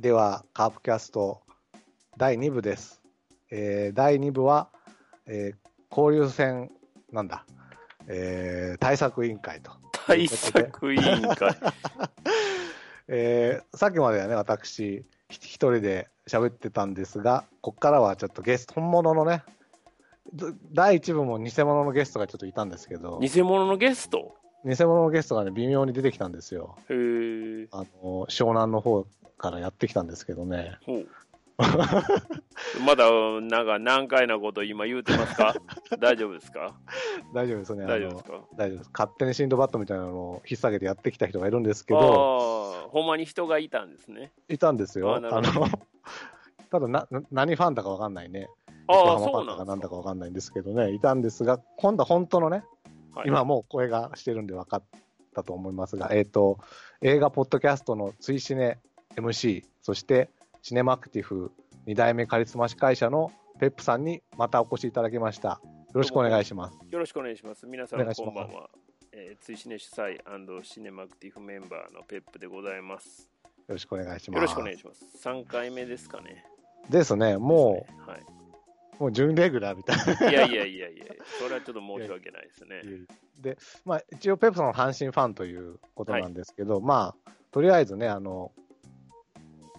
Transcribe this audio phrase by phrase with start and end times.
[0.00, 1.42] では、カープキャスト
[2.16, 3.02] 第2部です。
[3.50, 4.70] えー第2部は、
[5.26, 6.70] えー交流戦
[7.12, 7.44] なんだ、
[8.06, 9.72] えー対策委員会と。
[9.92, 11.02] 対策委員
[11.34, 11.54] 会。
[13.08, 19.42] えーさっきまではね、私、ひ一人で喋ってたんですが、ここからはちょっとゲスト、本物のね、
[20.32, 24.34] ど第1部も偽物のゲストがちょっといたんですけど、偽物のゲスト？
[24.64, 26.76] 偽物のゲストがね、微妙に出てきたんですよ。
[26.88, 27.68] へえ。
[27.72, 29.06] あの、湘南の方
[29.38, 30.78] からやってきたんですけどね。
[30.84, 31.08] ほう。
[32.86, 33.10] まだ、
[33.42, 35.54] なんか難解なこと今言うてますか？
[35.98, 36.74] 大丈夫ですか？
[37.34, 37.84] 大丈夫ですね。
[37.86, 38.32] 大丈夫ですか？
[38.56, 38.90] 大丈夫です。
[38.92, 44.32] 勝手にシンドバッドみたいなのを引っ提げてやってきた人がいるんですけあど、あ、ほんまに人がいたんですね。
[44.48, 45.14] いたんですよ。
[45.16, 45.30] あの、
[46.70, 48.48] ただな、な何ファンだかわかんないね。
[48.86, 52.64] ああ、そうなんだかなんだかわかんないんですけどね、いたんですが、今度は本当のね、
[53.10, 53.22] か。
[53.26, 54.82] 今もう声がしてるんで分かっ
[55.34, 56.58] たと思いますが、えっ、と、
[57.02, 58.78] 映画ポッドキャストの追シネ
[59.16, 60.30] MC、そして
[60.62, 61.52] シネマクティフ
[61.86, 65.60] 2代目カリスマ司会者のペップさんにまたお越しいただきました。
[65.92, 66.78] よろしくお願いします。
[66.90, 67.66] よろしくお願いします。
[67.66, 68.70] 皆さんこんばんは。
[69.12, 70.18] えー、追試ね主催
[70.62, 73.28] シネマクティフメンバーのペップでございます。
[73.66, 74.36] よろしくお願いします。
[74.36, 75.04] よろしくお願いします。
[75.22, 76.44] 3回目ですかね。
[76.88, 78.39] ですね、もですねはい。
[79.00, 80.30] う、もう準レギュラーみたいな。
[80.30, 81.04] いやいやいやいや、
[81.38, 82.82] それはちょっと申し訳ないですね。
[83.40, 88.52] で、まあ、一応、ペップさんの阪神ファンということなんですけど、まあ、とりあえずね、あの、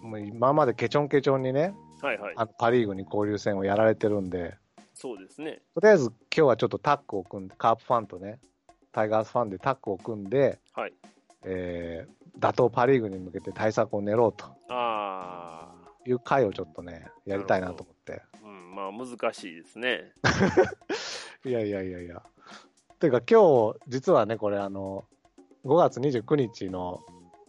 [0.01, 2.33] もう今までケチョンケチョンにね、はいはい。
[2.35, 4.55] あのパ・リーグに交流戦をやられてるんで、
[4.93, 5.61] そうですね。
[5.73, 8.39] とりあえず今日はちょっとタッグを組んで、カープファンとね、
[8.91, 10.93] タイガースファンでタッグを組んで、はい。
[11.43, 15.73] えー、打倒パ・リーグに向けて対策を練ろうとあ
[16.05, 18.21] いう回をちょっとね、やりたいなと思って。
[18.43, 20.13] あ、うん、まあ難しいですね。
[21.45, 22.23] いやいやいやいや。
[22.99, 25.05] というか今日、実はね、これあの、
[25.65, 27.01] 5月29日の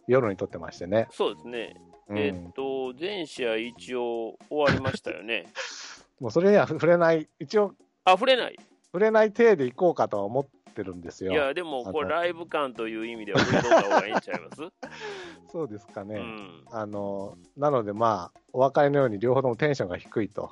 [0.06, 1.08] 夜に撮ってましてね。
[1.10, 1.76] そうですね。
[2.08, 5.46] うんえっと、全試合一応終わりましたよね。
[6.20, 7.74] もうそれには触れない、一応
[8.04, 8.58] あ、触れない。
[8.86, 11.32] 触れない体でいこうかとは思ってるんですよ。
[11.32, 14.62] いや、でも、これ、ライブ感という意味では触れとった方がいいんちゃいます
[15.50, 16.16] そうですかね。
[16.16, 16.64] うん。
[16.70, 20.50] あの、なのでまあ、お分かりのように両方ともテンションが低いと。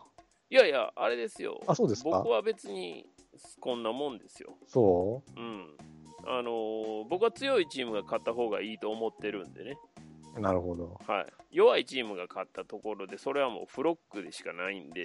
[0.51, 1.61] いやいや、あれですよ。
[1.67, 2.11] あそうですか？
[2.11, 3.07] 僕は別に
[3.61, 4.55] こんなもんですよ。
[4.67, 5.41] そう？
[5.41, 5.77] ん。
[6.27, 9.77] あのー僕は強いチームが勝った方がいいと思ってるんでね。
[10.37, 10.99] うなるほど。
[11.07, 11.27] はい。
[11.51, 15.05] 弱いチームが勝ったところで、それはもうフロックでしかないんで、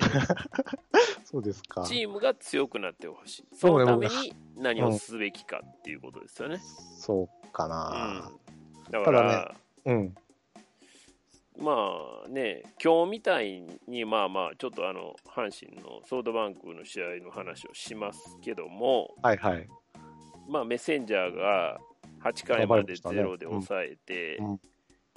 [1.25, 1.83] そうですか。
[1.83, 3.47] チームが強くなってほしい。
[3.53, 6.57] そのために何をすべきかっていうことですよね。
[6.97, 7.69] そうかうん。
[7.69, 8.31] な。
[8.91, 10.15] だから、ただうん。
[11.57, 19.67] まあね、今日みたいに、まあまあ、ちょっとあの、阪神のソフトバンクの試合の話をしますけども、はいはい。
[20.49, 21.79] まあ、メッセンジャーが
[22.23, 24.59] 8回まで0で抑えて、うんうん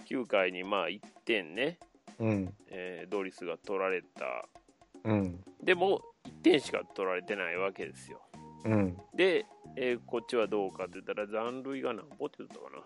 [0.08, 1.78] 9回にまあ1点ね、
[2.18, 2.54] うん。
[2.70, 4.48] えードリスが取られた。
[5.04, 5.44] うん。
[5.62, 8.22] でも、1点しか取られてないわけですよ。
[8.64, 8.96] うん。
[9.14, 9.44] で、
[9.76, 12.82] えーこっちはどうかって言ったら、残塁が何歩って言ったかな？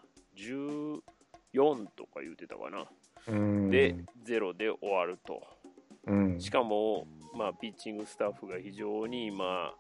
[1.55, 2.87] 14とか言ってたかな。
[3.29, 3.71] うん。
[3.71, 5.43] で、0で終わると。
[6.07, 6.41] うん。
[6.41, 9.75] しかも、まあ、ピッチングスタッフが非常に今、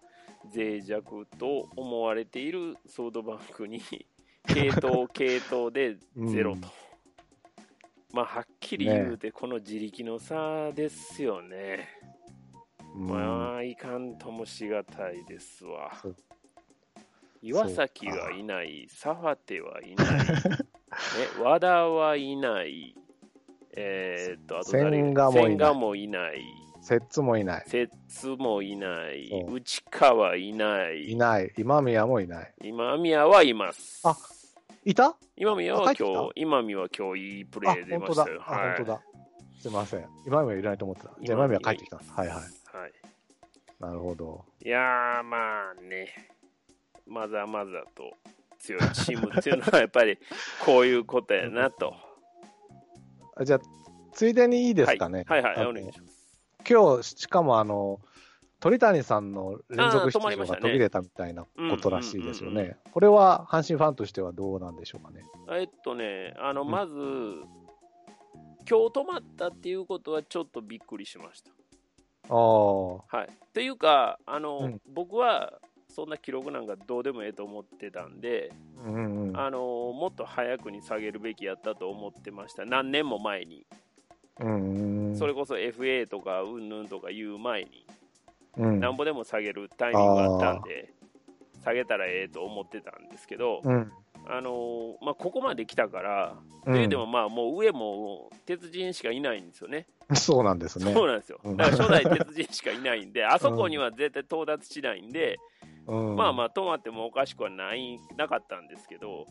[0.54, 3.80] 脆弱と思われているソフトバンクに、
[4.46, 6.68] 系統、系統でゼロと。
[8.12, 11.88] まあ、はっきり言うて、この自力の差ですよね。
[11.98, 15.90] うんまあ、いかんともしがたいですわ。
[17.40, 20.26] 岩崎はいない、サファテはいない、
[21.38, 22.94] ね、和田はいない、
[23.74, 26.44] えーっと、あと誰千賀もいない千賀もいない。
[26.80, 27.64] 摂津もいない。
[27.66, 31.52] 摂津もいない、うん内川いない、いない。
[31.56, 32.54] 今宮もいない。
[32.62, 34.02] 今宮はいます。
[34.04, 34.16] あ
[34.84, 35.16] いた？
[35.36, 38.24] 今宮は今日、今宮は今日いいプレあ、ー出本当だ。
[38.24, 38.42] ましたよ。
[38.46, 39.02] あ、はい本当だ。
[39.60, 40.06] すいません。
[40.26, 41.12] 今宮いないと思ってた。
[41.22, 41.96] じゃあ今宮帰ってきた。
[41.98, 42.28] はいはい。
[42.28, 42.42] はい。
[43.78, 44.44] なるほど。
[44.64, 46.08] いやー、まあね、
[47.06, 48.12] まざまざと
[48.62, 50.18] 強いチームっていうのは、やっぱり
[50.64, 51.94] こういうことやなと。
[53.36, 53.60] あ じゃあ、
[54.12, 55.24] ついでにいいですかね。
[55.26, 56.22] はい、はい、はい、お願いします。
[56.68, 58.00] 今日、しかもあの、
[58.60, 62.76] 鳥谷さんの連続出場が途切れたみたいなことらしいですようんうんね。
[62.92, 65.24] これは阪神ファンとしてはどうなんでしょうかね。
[65.50, 71.50] えっとね、あの、うんまず、今日止まったっていうことはちょっとびっくりしました。
[72.28, 73.28] ああ、はい。
[73.52, 75.58] というか、あの、うん僕は、
[75.92, 78.50] そんな記録なんかどうでもええと思ってたんで、
[78.84, 79.36] うんうんうん。
[79.36, 82.64] あのもっと早くに下げるべきやったと思ってました。
[82.64, 83.66] 何年も前に。
[84.40, 85.16] うんうん。
[85.16, 87.86] それこそ FA とかうんぬんとか言う前に、
[88.56, 90.92] うん、なんぼでも下げるタイミングがあったんで、
[91.62, 93.92] 下げたらええと思ってたんですけど、うん。
[94.28, 96.36] あのーまあ、ここまで来たから、
[96.66, 96.74] うん。
[96.74, 100.92] ででもまあもう上も鉄人しかいないんですよね、そうなんですね。
[100.92, 101.56] そうなんですよ、うん。
[101.56, 105.38] だから初代鉄人しかいないんで、 あそこには絶対到達しないんで、
[105.86, 106.16] うん。
[106.16, 109.26] まあまあ、止まってもおかしくはないなかったんですけど、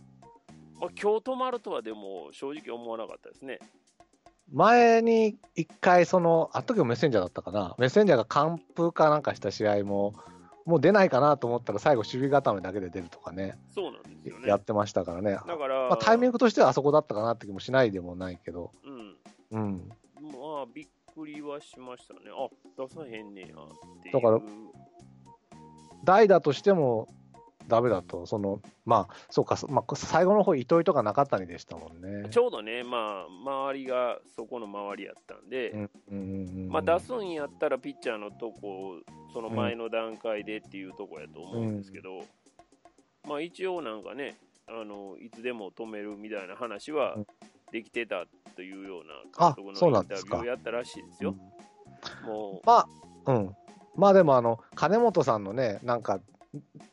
[0.79, 3.59] まあ今日止まるとはでも正直思わなかったですね。
[4.53, 10.13] 前に一回、その、あの時もメッセンジャーだったかな、メッセンジャーが完封かなんかした試合も、
[10.65, 14.47] もう出ないかなと思ったら、最後、守備固めだけで出るとかね、そうなんですよね。
[14.47, 18.71] やってましたからね、だから、まあ、タイミングとしてはあそこだったかなって気もしないでもないけど、
[19.51, 19.89] うん、うん、
[20.21, 22.19] まあ、びっくりはしましたね。
[22.31, 22.47] あ
[22.77, 23.49] 出さへんねやっ
[24.01, 24.13] ていう。
[24.13, 24.41] だから
[26.03, 27.07] 代打としても
[27.67, 32.29] ダメだと、そのまあ、そうか、まあ、最後の方糸井とか中谷でしたもんね。
[32.29, 38.99] ちょうどね、まあ、周りがそこの周りやったんで、うんうんうんうんまあ、出すんやったらピッチャーのとこ、
[39.33, 42.23] その前の段階でっていうとこやと思うんですけど、
[43.27, 44.37] まあ、一応なんかね
[44.67, 47.27] あの、いつでも止めるみたいな話はうん。
[47.71, 48.25] できてた
[48.55, 51.35] というようなあ監督のインタビューをやったらしいですよ。
[52.25, 52.67] もう。
[52.67, 52.85] ま
[53.25, 53.55] あ、うん。
[53.95, 56.19] まあでも、あの、金本さんのね、なんか、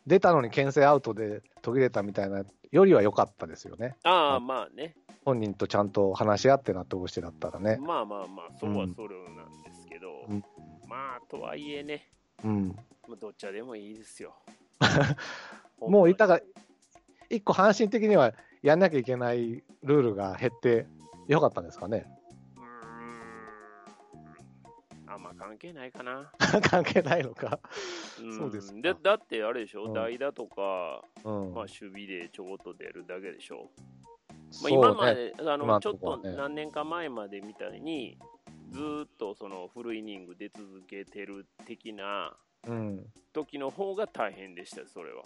[0.06, 3.96] 出たのに牽制アウトで途切れたみたいなよりは良かったですよね。
[4.04, 4.94] ああ、まあね、
[5.24, 7.78] 本人とちゃんと話し合って納得してだったらね。
[7.80, 10.44] まあまあまあ、そうはそうなんですけど、うん。
[10.86, 12.08] まあ、とはいえね、
[12.44, 12.68] うん。
[13.06, 14.34] まあどっちでもいいですよ。
[15.80, 16.40] もう、いたがが、
[17.30, 20.86] 一個阪神的にはやんなきゃいけないルールが減って
[21.26, 22.06] 良かったんですかね？
[25.06, 26.30] あんま関係ないかな。
[26.70, 27.60] 関係ないのか。
[28.22, 31.54] んそうですかでだってあれでしょ、うん代打とか、うん。
[31.54, 33.70] まあ、守備でちょこっと出るだけでしょ。
[34.62, 35.14] まあ、今まね。
[35.14, 38.18] で、あ今ののちょっと何年か前までみたいに、
[38.70, 42.36] ずーっとそのフルイニング出続けてる的な
[42.66, 43.06] うん。
[43.32, 45.22] 時の方が大変でした、それは。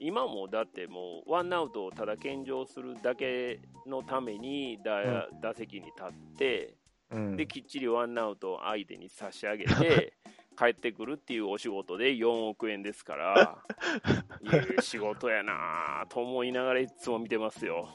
[0.00, 6.74] 今もだってもう、ワンアウトをただ献上するだけのために打,、打席に立って、
[7.10, 7.36] うん。
[7.36, 10.14] できっちりワンアウトを相手に差し上げて、
[10.56, 13.58] 帰ってくるっていうお仕事で4億円ですから、
[14.40, 17.88] いう仕事やなぁと思いながらいつも見てますよ。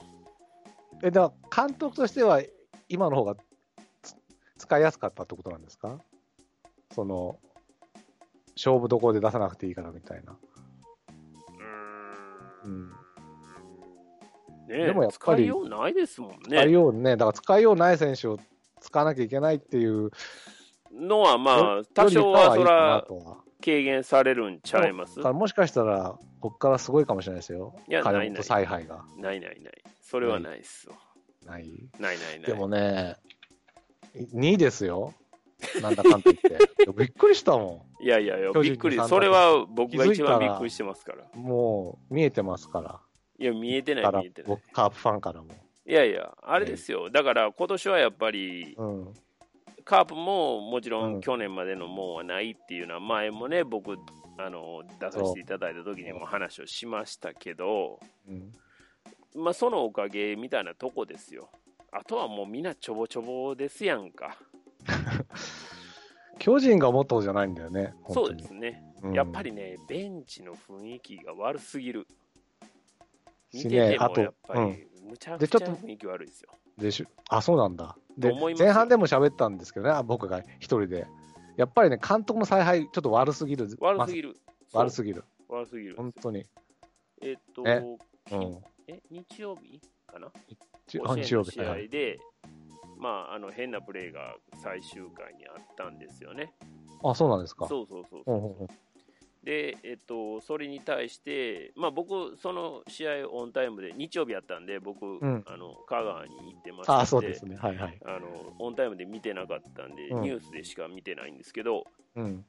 [1.02, 2.42] え、だから監督としては、
[2.90, 3.49] 今の方がつ
[4.60, 6.00] 使いやすかったってことなんですか？
[6.94, 7.40] その、
[8.56, 10.38] 勝負どころで出さなくていいからみたいな。
[12.64, 12.90] うーんうん。
[12.90, 12.96] ね
[14.70, 16.72] えでもやっぱり使いようないですもん使いね。
[16.72, 18.38] ようね、だから使いようない選手を
[18.82, 20.12] 使わなきゃいけないっていう、
[20.94, 23.06] のはまあよ、多少はそら。
[23.62, 25.20] 軽減されるんちゃいます？
[25.20, 27.76] もしかしたら、ここからすごいかもしれないですよ。
[27.90, 29.84] いやない采配がないないない。
[30.02, 30.96] それはないっすわ。
[31.46, 31.90] ない？
[32.00, 32.48] ないないない。
[32.48, 33.18] でもね、
[34.16, 35.14] 2位ですよ。
[35.82, 36.58] なんだかんだ言って。
[36.98, 41.26] びっくりしたもいやいやいや、びっくりそれは僕が一番びっくりしてますから。
[41.40, 41.44] ん。
[41.44, 43.00] もう見えてますから。
[43.38, 44.50] いや、見えてない見えてない。
[44.50, 45.48] 僕、カープファンからも。
[45.86, 47.10] いやいや、あれですよ。
[47.10, 49.14] だから今年はやっぱり、うん。
[49.84, 53.98] カープももちろうんん去年までのもんはないっていうのは前もね、僕、
[54.38, 58.52] あの、出させていただいた時にも話をしましたけど、うん、
[59.36, 61.50] まあそのおかげみたいなとこですよ。
[61.92, 64.38] あとはもうみんなちょぼちょぼですやんか。
[66.40, 67.94] 巨人が元じゃないんだよね。
[68.10, 68.84] そうですね。
[69.04, 72.06] うんやっぱりね、ベンチの雰囲気が悪すぎる。
[73.54, 76.50] 見しててねあともやっぱり、むちゃくちゃでちょっと雰囲気悪いですよ。
[76.78, 77.98] でしゅあ、そうなんだ。
[78.18, 81.08] で前半でも喋ったんですけどね、あ僕が一人で。
[81.56, 83.68] やっぱりね、監督の采配、ちょっと悪すぎる。
[83.68, 83.78] る。
[83.80, 84.36] 悪すぎる。
[84.74, 85.24] 悪すぎる。
[85.48, 85.96] 悪すぎる。
[85.96, 86.46] 本当に。
[87.22, 88.62] えっと、ねきうん。
[88.88, 89.02] え？
[89.10, 90.30] 日曜日かな？
[90.30, 90.58] ち
[90.98, 92.20] 甲子園の試合で、
[92.98, 96.54] まあ、あの変なプレーが最終回にあったんですよね。
[97.04, 97.68] あ、そうなんですか。
[97.68, 98.36] そうそうそうそう。
[98.36, 98.68] うんうんうん
[99.44, 107.56] で、えっと、それに対して、まあ、僕、その試合オンタイムで、日曜日やったんで、僕、んあの香川に行ってましたんであ、そうですね。
[107.56, 107.98] はいはい。
[108.06, 112.46] あのオンタイムで見てなかったんで、うんニュースでしか見てないんですけど、うん。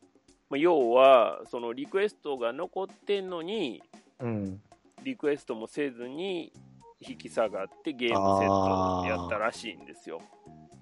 [0.48, 3.82] まあ、要は、そのリクエストが残ってんのに、
[4.18, 4.60] うん。
[5.04, 6.52] リクエストもせずに
[7.00, 10.20] 引き下がってゲームセットをやったらしいんですよ。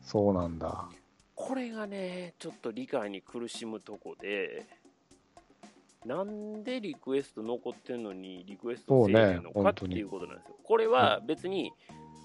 [0.02, 0.88] そうなんだ。
[1.34, 4.66] これがね、ちょっと理解に苦しむとこで、
[6.04, 10.56] なんでリクエスト残ってんのにリクエストせえへんのかっていうことなんですよ。
[10.64, 11.72] これは別に、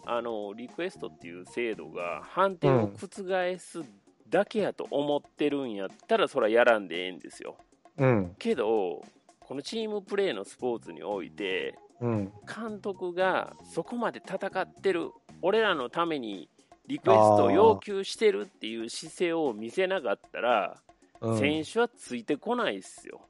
[0.06, 3.82] あのリクエストっていう制度が判定を覆す
[4.30, 7.58] だけやと思ってるんやったら、それはやらんでええんですよ。
[7.98, 8.36] うん。
[8.40, 9.04] けど、
[9.40, 11.83] このチームプレーのスポーツにおいて、うん。
[12.04, 16.50] 監督がそこまで戦ってる、俺らのために
[16.88, 20.78] リクエストを要求してるっていう姿勢を見せなかったら、
[21.22, 23.22] うん、選手はついてこないっすよ、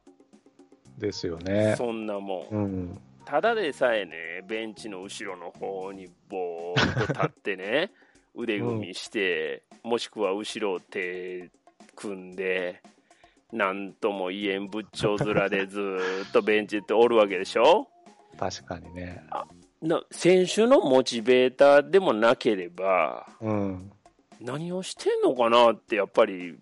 [0.98, 1.76] ですよね。
[1.78, 2.56] そんなもん。
[2.56, 3.02] うん。
[3.26, 7.92] ただでさえね、ベンチの後ろの方にぼーっと立ってね、
[8.36, 11.50] 腕組みして、もしくは後ろを手
[11.96, 12.82] 組んで、
[13.52, 17.88] なんとも言えん仏頂面でずーっとベンチっておるわけでしょ？
[18.38, 19.24] 確かにね。
[19.82, 23.92] な選手のモチベーターでもなければ、うん。
[24.40, 26.58] 何をしてんのかなってやっぱり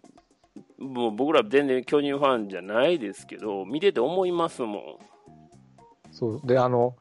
[0.78, 5.00] もう僕ら全然巨人ファンじゃないですけど見てて思いますも
[6.12, 6.42] そう。
[6.44, 6.96] で、あの、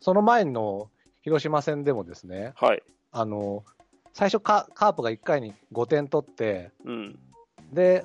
[0.00, 0.90] その前の
[1.22, 3.64] 広島戦でもですね、んはいあの、
[4.12, 7.18] 最初カ、カープが1回に5点取って、うん
[7.72, 8.04] で、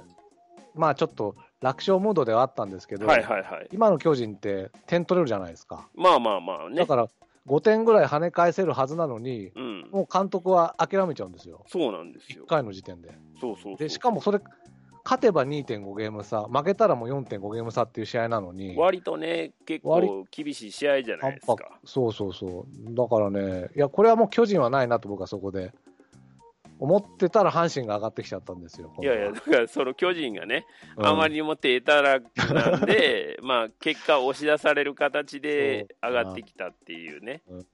[0.76, 3.68] まあちょっと楽勝ムードではあったんですけど、はいはいはい。
[3.72, 5.88] 今の巨人って点取れるじゃないですか。
[5.96, 6.76] まあまあまあね。
[6.76, 7.08] だから
[7.48, 9.90] 5点ぐらい跳ね返せるはずなのに、うん。
[9.92, 12.46] もう監督は諦めちゃうんですよ、そうなんですよ。
[12.46, 13.12] 1回の時点で。
[13.40, 14.40] そうそうでしかもそれ、
[15.04, 21.56] 勝てば2.5ゲーム差、負けたらもう4.5ゲーム差っていう試合なのに、割とね結割構厳しい試合じゃないですか。
[21.84, 25.74] そうそうそう、だからね、いや、これはもう巨人はないなと僕はそこで
[26.82, 28.92] 思ってたら阪神が上がってきちゃったんですよ。
[29.00, 30.66] いやいやだからその巨人がね、
[30.98, 31.06] うん。
[31.06, 37.58] あまりにも低たらくなんで まあ結果押し出される形で上がってきたっていうねうん。
[37.58, 37.66] うん。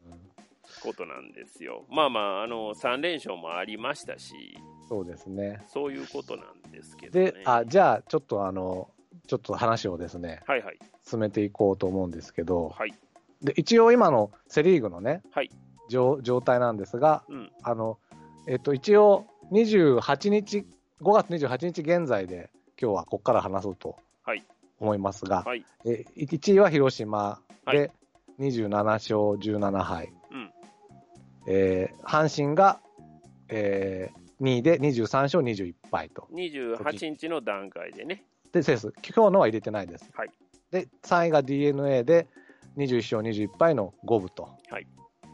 [0.83, 1.85] ことなんですよ。
[1.89, 4.57] まあまああの3連勝もありましたし
[4.89, 5.63] そうですね。
[5.67, 7.31] そういうことなんですけどね。
[7.31, 8.89] で、あじゃあ、ちょっとあの、
[9.27, 10.79] ちょっと話をですね、はいはい。
[11.05, 12.93] 進めていこうと思うんですけど、はい。
[13.41, 15.49] で一応今のセ・リーグのね、はい。
[15.89, 17.51] 状状態なんですが、うん。
[17.63, 17.99] あの
[18.49, 20.65] えっと、一応28日、
[21.01, 22.49] 5月28日現在で、
[22.81, 24.43] 今日はここから話そうとはい
[24.79, 27.91] 思いますが、はいえ1位は広島はで
[28.39, 30.51] 27勝17敗、うん
[31.47, 32.79] えー阪神が、
[33.49, 34.11] え
[34.41, 36.27] 2位で23勝21敗と。
[36.31, 38.23] 28日の段階でね
[38.53, 38.93] で、そうです。
[39.03, 40.09] 今日のは入れてないです。
[40.13, 40.29] はい
[40.71, 42.27] で、3位が d n a で
[42.77, 44.43] 21勝21敗の5分と。
[44.69, 44.87] はい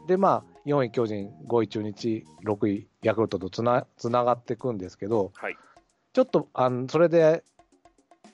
[0.08, 5.56] で、まあ、4位巨人、5位中日、6位ヤクルトとつなつながっていくんですけど、はい。
[6.12, 7.44] ちょっと、あのそれで、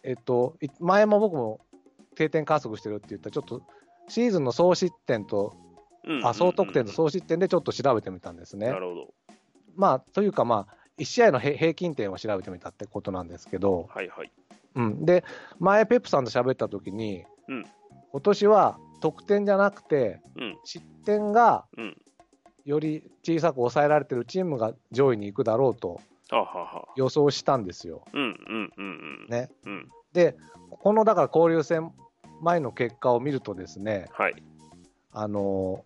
[0.03, 1.61] えっと、い前も僕も
[2.15, 3.63] 定点観測してるって言ったら、ちょっと
[4.09, 5.55] シーズンの総失点と、
[6.05, 8.69] うんあ総得点とう総失点でちょっと調べてみたんですね。
[8.69, 8.79] んな。
[8.79, 9.15] るほど。
[9.77, 14.31] まあ、というか、まあ、1試合の平平均点を調べてみたってことなんですけど、はいはい。
[14.77, 15.25] うん、で、
[15.59, 17.67] 前、ペップさんと喋った時に、うん。
[18.13, 20.59] 今年は得点じゃなくて、うん。
[20.65, 21.97] 失点がうん
[22.65, 26.01] より小さく抑えられてるチームが上位に行くだろうと
[26.97, 28.05] 予想したんですよ。
[30.13, 30.37] で、
[30.71, 31.93] このだから交流戦
[32.41, 34.35] 前の結果を見るとですね、はい。
[35.13, 35.85] あの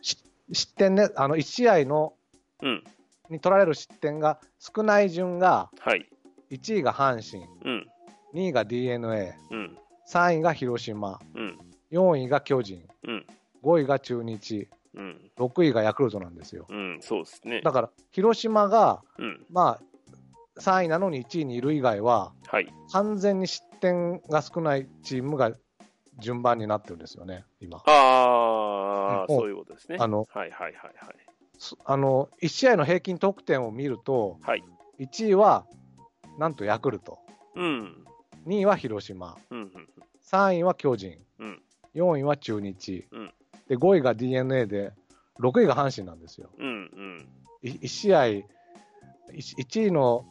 [0.00, 0.16] し
[0.52, 2.14] 失点ね、あの1試合の
[2.62, 2.84] うん。
[3.30, 6.08] に取られる失点が少ない順が、はい。
[6.50, 7.88] 1位が阪神、うん。
[8.34, 9.78] 2位が d n a うん。
[10.08, 11.58] 3位が広島、うん。
[11.90, 13.26] 4位が巨人、うん。
[13.62, 16.66] 5位が中日、うん6位がヤクルトなんですよ。
[16.68, 19.80] うんそうですねだから、広島が、うんま
[20.56, 25.52] あ、3位なのに1位にいる以外は、はい完全に失点が少ないチームが
[26.18, 27.78] 順番になってるんですよね、今。
[27.86, 29.96] ああ、うんそういうことですね。
[29.98, 30.94] あのはいはいはいはい。
[31.58, 34.64] すあの1試合の平均得点を見ると、はい。
[35.00, 35.64] 1位は
[36.38, 37.18] なんとヤクルト、
[37.56, 38.04] うん。
[38.46, 39.88] 2位は広島、うんうん
[40.30, 41.62] 3位は巨人、うん
[41.94, 43.34] 4位は中日、うん
[43.72, 44.92] で5位が d n a で、
[45.40, 46.50] 6位が阪神なんですよ。
[46.58, 47.28] うんうん
[47.64, 50.26] 1試合、1位の、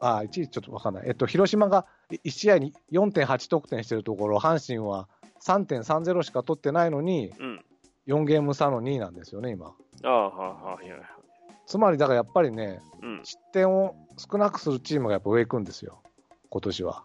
[0.00, 1.04] あ、1位ちょっとわかんない。
[1.06, 5.06] えっと、広島が1試合に4.8得点してるところ、阪神は
[5.40, 7.64] 3.30しか取ってないのに、うん。
[8.08, 9.72] 4ゲーム差の2位なんですよね、今。
[10.02, 10.98] ああ、はいは。
[11.66, 13.20] つまり、だからやっぱりね、うん。
[13.22, 16.02] 失点を少なくするチームがやっぱ上行くんですよ、
[16.48, 17.04] 今年は。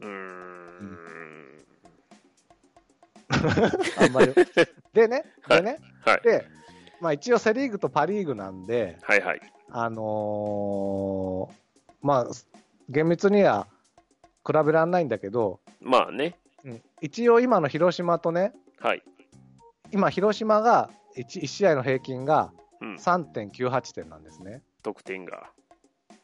[0.00, 0.58] うーん。
[3.98, 4.32] あんまり。
[4.98, 6.20] でね、でね、はい。
[6.22, 6.44] で、
[7.00, 9.40] まあ一応セ・リーグとパ・リーグなんで、はいはい。
[9.70, 11.54] あのー
[12.00, 12.26] まあ、
[12.88, 13.66] 厳密には
[14.46, 16.34] 比べられないんだけど、まあね。
[16.64, 19.02] うん一応今の広島とね、はい。
[19.92, 22.50] 今、広島が 1, 試合の平均が
[22.80, 22.94] うん。
[22.96, 25.50] 3.98点なんですね、得点が。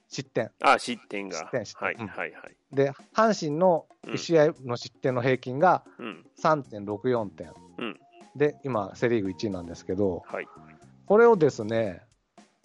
[0.08, 0.50] 失点。
[0.62, 1.38] あ、失点が。
[1.38, 2.56] 失点失点はいうんはいはい。
[2.72, 6.26] で、阪神のうん1試合の失点の平均がうん。
[6.40, 7.52] 3.64点。
[7.78, 8.00] うん
[8.36, 10.46] で、今、セ・リーグ1位なんですけど、はい。
[11.06, 12.02] これをですね、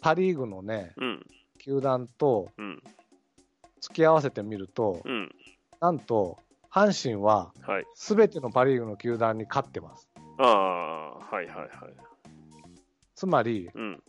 [0.01, 1.25] パ・リーグのね、うん。
[1.59, 2.81] 球団とうん。
[3.81, 5.29] 突き合わせてみると、うん。
[5.79, 6.37] なんと、
[6.71, 7.85] 阪神ははい。
[7.95, 10.09] すべてのパ・リーグの球団に勝ってます。
[10.37, 11.69] ああ、はいはいはい。
[13.15, 14.03] つまり、うん。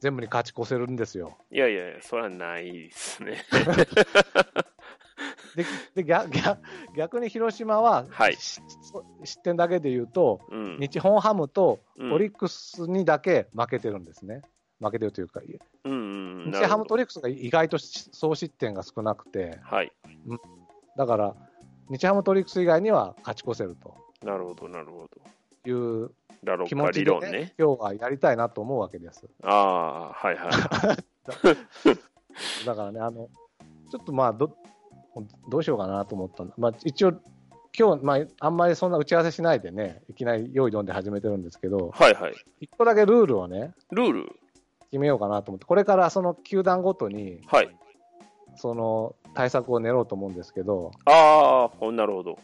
[0.00, 1.38] 全部に勝ち越せるんですよ。
[1.50, 3.42] いやいやいや、それはないですね。
[5.56, 6.62] でで逆逆
[6.96, 8.60] 逆に広島は、はいし
[9.24, 10.78] 失点だけで言うと、うん。
[10.78, 14.42] 日本ハムとうんオリックスにだけ負けてるんですね。
[14.80, 15.40] 負けてるというか、
[15.84, 16.52] うんうんうん。
[16.52, 19.92] 日ハムとオリックスが意外と総失点が少なくて、はい。
[20.96, 21.34] だから、
[21.88, 25.08] 日ハムとオリックス以外には勝ち越せるとなるほど、なるほど。
[25.66, 26.10] いう
[26.66, 27.54] 気持ちで、ねね。
[27.58, 29.24] 今日はやりたいなと思うわけです。
[29.42, 30.52] ああ、はいはい。
[32.66, 33.28] だからね、あの
[33.90, 34.56] ちょっとまあど、
[35.48, 37.12] どうしようかなと思ったんだ、まあ、一応、
[37.76, 42.34] 今日、まあ、あんまりそんな打ち合わせしないでね、いきなり用意どんで始めてるんですけど、はいはい。
[42.60, 44.36] 一個だけルールをね、ルール？
[44.90, 47.76] 決めようかなと思って、これからその球団ごとに、はい。
[48.56, 52.38] その対策を練ろうと思うんですけど、ああ、なるほど。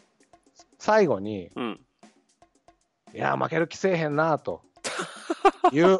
[0.77, 1.79] 最後に、うん。
[3.13, 4.61] いや、負ける気せえへんなと
[5.71, 5.99] いう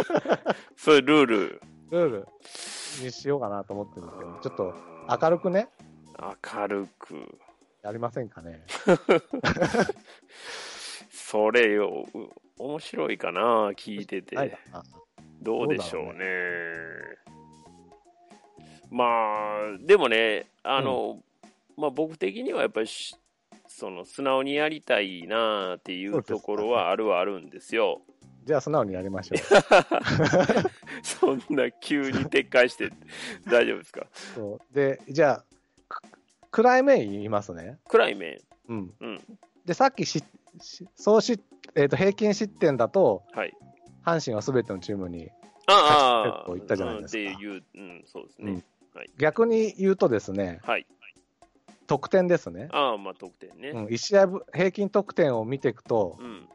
[0.76, 1.62] そういうルール。
[1.90, 2.28] ルール
[3.02, 4.74] にしようかなと思ってるんですけど、ちょっと
[5.22, 5.68] 明るくね、
[6.18, 7.38] 明るく。
[7.82, 8.62] やりませんかね。
[11.10, 12.18] それよ、う
[12.58, 14.58] 面白いかな、聞いてて。
[15.42, 16.24] どうでしょうどうね。
[18.90, 21.20] まあ、でもね、あの、
[21.76, 23.16] まあ僕的にはやっぱりし、
[23.66, 28.00] その素直にやりたいなっていそうところはあるはあるんですよ。
[28.44, 29.38] じゃあ、素直にやりましょう。
[31.02, 32.90] そんな急に撤回して
[33.46, 34.06] 大丈夫ですか？
[34.34, 35.46] そうで、じゃあ、く
[36.54, 37.78] 暗い面言いますね。
[37.88, 38.38] 暗い面。
[38.68, 38.94] うん。
[39.00, 39.20] うん。
[39.66, 40.22] で、さっきし、
[40.60, 41.42] し総失、
[41.74, 43.52] えー、と平均失点だと、はい。
[44.06, 45.30] 阪神はすべてのチームに、
[45.66, 48.52] ああ、結構言ったじゃないですかうんっていう、うん、そうですね。
[48.52, 48.64] うん
[49.18, 50.86] 逆に言うとですね、はい。
[51.88, 52.68] 得点ですね。
[52.70, 53.70] ああ、まあ得点ね。
[53.70, 56.48] うん、1試合ぶ平均得点を見ていくと、うん。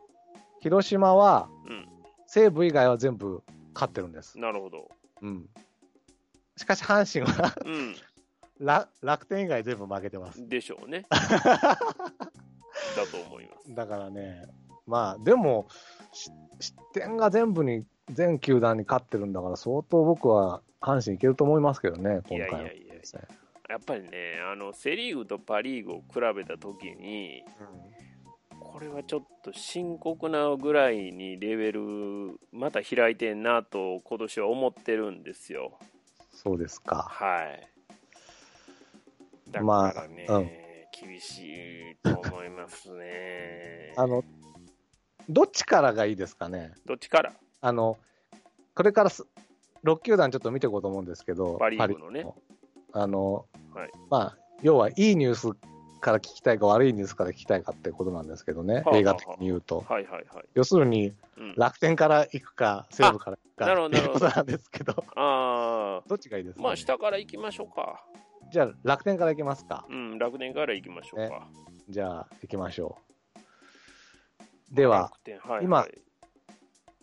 [0.62, 1.86] 広島はうん。
[2.28, 4.40] 西武以外は全部勝ってるんです。
[4.40, 4.90] なるほど。
[5.22, 5.50] うん、
[6.56, 7.70] しかし阪神はう
[8.60, 10.42] 楽楽天以外全部負けてます。
[10.42, 10.50] ん。
[10.50, 11.06] でしょうね。
[11.10, 11.78] だ
[13.12, 13.74] と思います。
[13.76, 14.46] だからね、
[14.86, 15.68] まあでも、
[16.12, 22.46] し失点が全部に、全球団に勝ってるんだから、相当僕は阪神いけると思いますけどね、今回は。
[22.46, 27.44] いやいやいやいややっぱりね、あのセ・リーグとパ・リーグを比べたときに、
[28.60, 35.78] これはちょっと深刻なぐらいにレベル、また開いてんなと、今年は思ってるんですよ。
[36.32, 37.08] そうですか。
[37.10, 37.79] はい。
[39.52, 40.50] だまあからね、うん
[40.92, 43.94] 厳しいと思いますね。
[43.96, 44.24] あの、
[45.30, 46.74] どっちからがいいですかね？
[46.86, 47.34] どっちから？
[47.62, 47.98] あの、
[48.76, 49.26] これからす
[49.84, 52.24] 6球団ちょっと見ていこうと思うんですけど、パリーグのね。
[52.24, 52.34] パリ
[53.04, 53.92] あの、はい。
[54.10, 55.52] まあ、要はいいニュース
[56.02, 59.86] から聞きたいか悪いニュースから聞きたいかってことなんですけどね、はあはあ映画的に言うと。
[59.88, 60.46] はいはいはい。
[60.56, 68.04] 要するに、うん、楽天から行くか、西武から行くかっていうことなんですけど、あどっちがいいですあ、か、ね、まあ下から行きましょうか。
[68.52, 69.86] じゃあ、楽天から行きますか。
[69.90, 71.48] うん、楽天から行きましょうか。
[71.90, 73.10] じゃあ、行きましょう。
[74.72, 75.12] では、
[75.44, 76.02] はい、今はい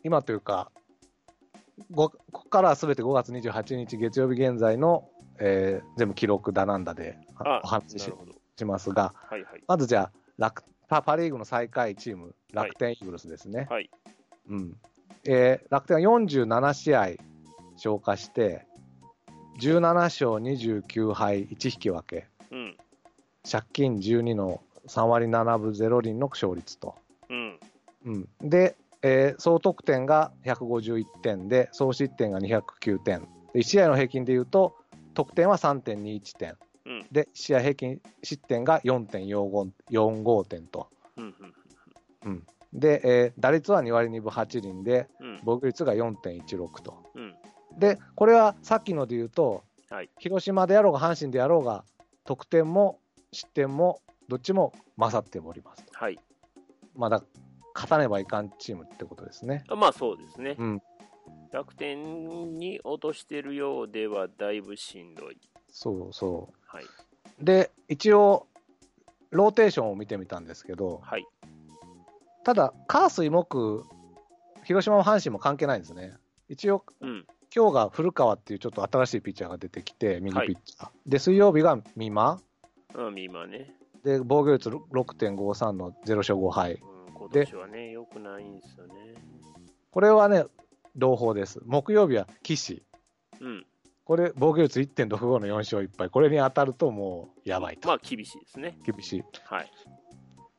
[0.05, 0.71] 今というか、
[1.91, 5.09] ごここからはすべて5月28日月曜日現在の、
[5.41, 8.13] えー全部記録だなんだであお話し
[8.57, 9.65] しますが、はいはい。
[9.67, 13.67] まずじゃあ楽パ、パ・リーグの最下位チーム、楽天イーグルスですね。
[13.69, 13.91] はい。
[14.49, 14.77] うん
[15.27, 17.09] えー楽天は47試合
[17.77, 18.65] 消化して、
[19.59, 22.77] 17勝29敗1引き分け、うん。
[23.51, 26.95] 借金12の3割7分0厘の勝率と。
[27.29, 27.61] うん。
[28.05, 33.21] うん、で、えー総得点が151点で、総失点が209点。
[33.53, 34.75] で1試合の平均でいうと、
[35.15, 36.57] 得点は3.21点。
[36.85, 37.07] うん。
[37.11, 40.89] で、1試合平均失点が4.45点と。
[41.17, 41.35] うん。
[42.25, 45.41] うん、で、えー打率は2割2分8厘で、うん。
[45.45, 47.06] 防御率が4.16と。
[47.77, 47.81] うん。
[47.81, 51.85] で、これはさっきので言うと、はい広島であろうが阪神であろうが、
[52.25, 52.99] 得点も
[53.33, 55.93] 失点もどっちも勝っておりますと。
[55.95, 56.19] はい。
[56.97, 57.23] まあだ
[57.75, 59.65] 勝たねばいかんチームってことですね。
[59.69, 60.57] あまあそうですね。
[60.59, 60.83] うん、
[61.53, 65.39] 楽天に落としてるようではだいぶしんどい。
[65.71, 66.85] そうそはい。
[66.85, 66.89] う。
[67.45, 68.47] で、一応、
[69.31, 71.27] ローテーションを見てみたんですけど、はい。
[72.45, 73.85] ただ、火水木、
[74.65, 76.15] 広島も阪神も関係ないんですね。
[76.49, 77.27] 一応、うん。
[77.57, 80.91] 今日が古川っていうちょっと新しいピッチャーが出てきて、右ピッチャー。
[81.07, 82.39] で、水曜日が美馬。
[82.95, 83.75] うん、今ね。
[84.05, 86.73] で、防御率6.53の0勝5敗。
[86.75, 89.15] うん、今年はね、良くないんですよね。
[89.91, 90.45] これはね、
[90.97, 91.63] 朗報です。
[91.65, 92.83] 木曜日は岸。
[93.41, 93.67] うん。
[94.05, 96.11] これ、防御率1.65の4勝1敗。
[96.11, 97.89] これに当たるともうやばいと。
[97.89, 98.77] まあ厳しいですね。
[98.85, 99.25] 厳しい。
[99.45, 99.73] はい。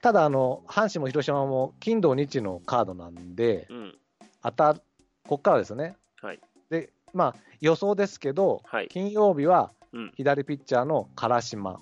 [0.02, 3.98] ただ、あの、阪神も広島も金土日のカードなんで、うん。
[4.42, 4.82] 当たる、
[5.28, 5.96] こっからですね。
[6.24, 6.40] はい。
[6.70, 8.88] で、まあ、予想ですけど、はい。
[8.90, 10.12] 金曜日はうん。
[10.16, 11.80] 左ピッチャーの唐島。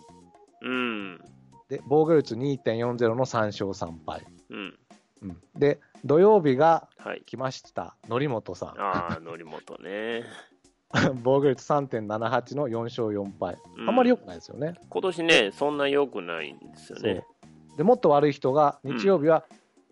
[0.62, 1.20] うん。
[1.70, 4.26] で、防御率2.40の3勝3敗。
[4.50, 4.80] うん。
[5.22, 7.24] うん、で、土曜日がはい。
[7.26, 10.20] 来ました、則本さああ、則本ね。
[10.20, 10.24] ん。
[11.24, 13.58] 防御率3.78の4勝4敗。
[13.78, 14.76] うんあんまり良くないですよね。
[14.90, 17.26] 今年ね、そんな良くないんですよね。
[17.78, 19.46] で、もっと悪い人が、うん日曜日は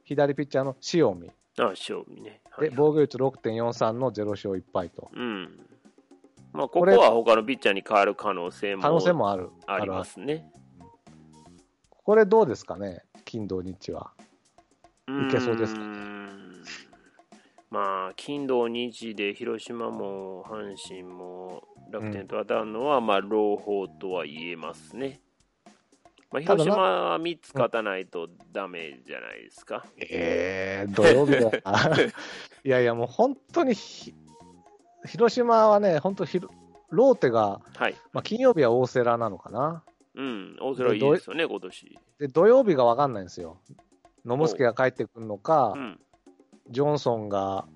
[0.03, 1.31] 左ピッチャーの塩見。
[1.59, 2.41] ああ、勝負ね。
[2.51, 5.09] はで、い防御率6.43の0勝1敗と。
[5.13, 5.59] うん。
[6.51, 9.49] まあ、ここは他のピッチャーに変わる可能性も可能性もある。
[9.65, 10.51] ありまるすね。
[11.89, 14.11] これどうですかね、金土日は。
[15.07, 15.81] いけそうですか？
[15.81, 16.63] ーん
[17.69, 25.21] まあ、金土日で広島も阪神も楽天と当たるのは、まあ、朗報とは言えますね。
[26.33, 29.85] まあ、広島は3つ勝たないとダメじゃないですか。
[29.99, 31.95] えー、土曜日だな。
[32.65, 34.15] いやいや、もう本当にひ、
[35.05, 36.49] 広島はね、本当ひろ、
[36.89, 37.95] ローテが、はい。
[38.13, 39.83] まあ、金曜日は大瀬良なのかな。
[40.15, 41.99] うん、大瀬良いいですよね、今年。
[42.17, 43.59] で、土曜日が分かんないんですよ。
[44.25, 45.99] 野茂助が帰ってくるのかう、ん。
[46.69, 47.67] ジョンソンが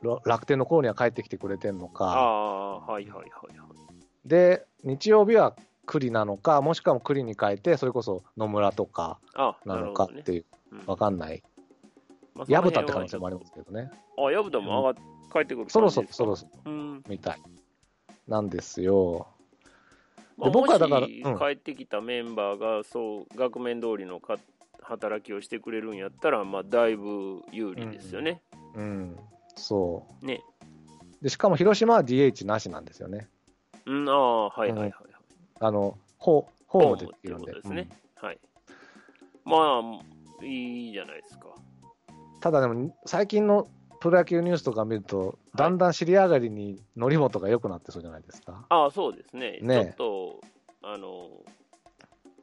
[0.00, 4.28] ろ楽天の頃には帰ってきてくれてるのあか、あ、はいはいはいはい。
[4.28, 5.54] で、日曜日は
[5.88, 9.94] 栗なのか、もしくは栗に変えて、それこそ野村とかあなの。
[9.94, 11.42] かっていう、うん分かんない。
[12.34, 13.90] まあ薮田って可能性もありますけどね。
[14.18, 17.02] あ、薮田も上がっ帰ってくるそろそろ、そろそろ、うん。
[17.08, 17.42] みたい。
[18.26, 19.28] なんですよ。
[20.36, 24.36] まあ、僕はだから帰ってきたメンバーが、そう、額面通りのか
[24.82, 28.42] 働きをしてくれるんやったら、まあ、だいぶ有利ですよね。
[28.74, 29.16] うん、
[29.56, 30.42] そね。
[31.20, 31.24] う。
[31.24, 33.28] で、しかも広島は DH なしなんですよね。
[33.86, 35.17] うん、ああ、はいはいはいはい。
[35.60, 38.38] あの、ホホームでってことですねはい。
[39.44, 41.48] まあ、いいじゃないですか。
[41.56, 41.68] うん
[42.40, 43.66] ただでも、最近の
[44.00, 48.64] プロ野球ニュースとか見ると、だんだん尻上がりに則本が良くなってそうじゃないですか。
[48.68, 49.58] ああ、そうですね。
[49.60, 50.40] ねちょっと、
[50.82, 51.30] あの、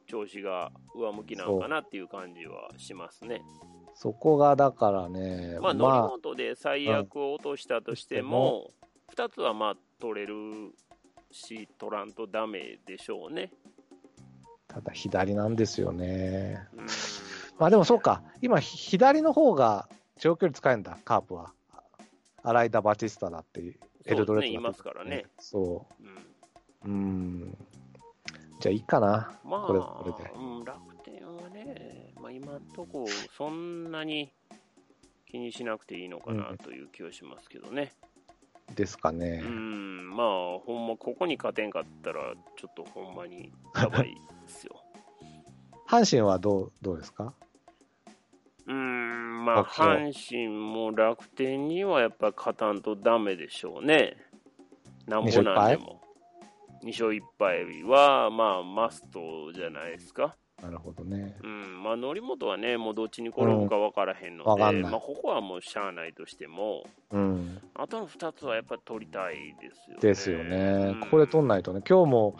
[0.06, 3.42] 調子が上向きなのかなっていう感じはしますね。
[3.94, 8.70] そこがだからね、まあ、則本で最悪を落としたとしても、
[9.16, 10.34] 2つはまあ取れる
[11.30, 13.52] し、取らんとダメでしょうね。
[14.68, 16.66] ただ左なんですよね。
[16.74, 16.86] うん
[17.58, 21.52] まあでもそうか、今、ひ左の方が長距離使えるんだ、カープは。
[22.42, 25.24] アライダ・バティスタだって、エルドレッドねいますからね。
[25.38, 26.16] そうんう。
[26.84, 27.58] うん。
[28.60, 29.32] じゃあいいかな。
[29.42, 34.32] まあ、これこれでうん、楽天はね、まあ、今んとこ、そんなに
[35.26, 37.94] 気にしなくていいのかなという気はしますけどね。
[38.74, 39.42] ですかね。
[39.42, 44.82] うん、まあ、ほんま、ここに勝てんかったら、ちょっとほんまにやばいですよ。
[45.88, 47.34] 阪神はどうどうですか？
[48.66, 54.16] うん、まあ、阪神も楽天にはやっぱ勝たんとダメでしょうね。
[55.06, 56.00] なんぼなんでも。
[56.82, 60.36] 2勝1敗は、まあ、マストじゃないですか。
[60.62, 61.36] なるほどね。
[61.42, 67.60] うん、まあ、則本はね、もうどっちに転ぶか分からへんので、うんまあ、ここはもうしゃあないとしても、うん。
[67.74, 70.00] あとの2つはやっぱ取りたいですよね。
[70.00, 70.56] ですよね。
[70.94, 72.36] うんここで取んないとね、今日も、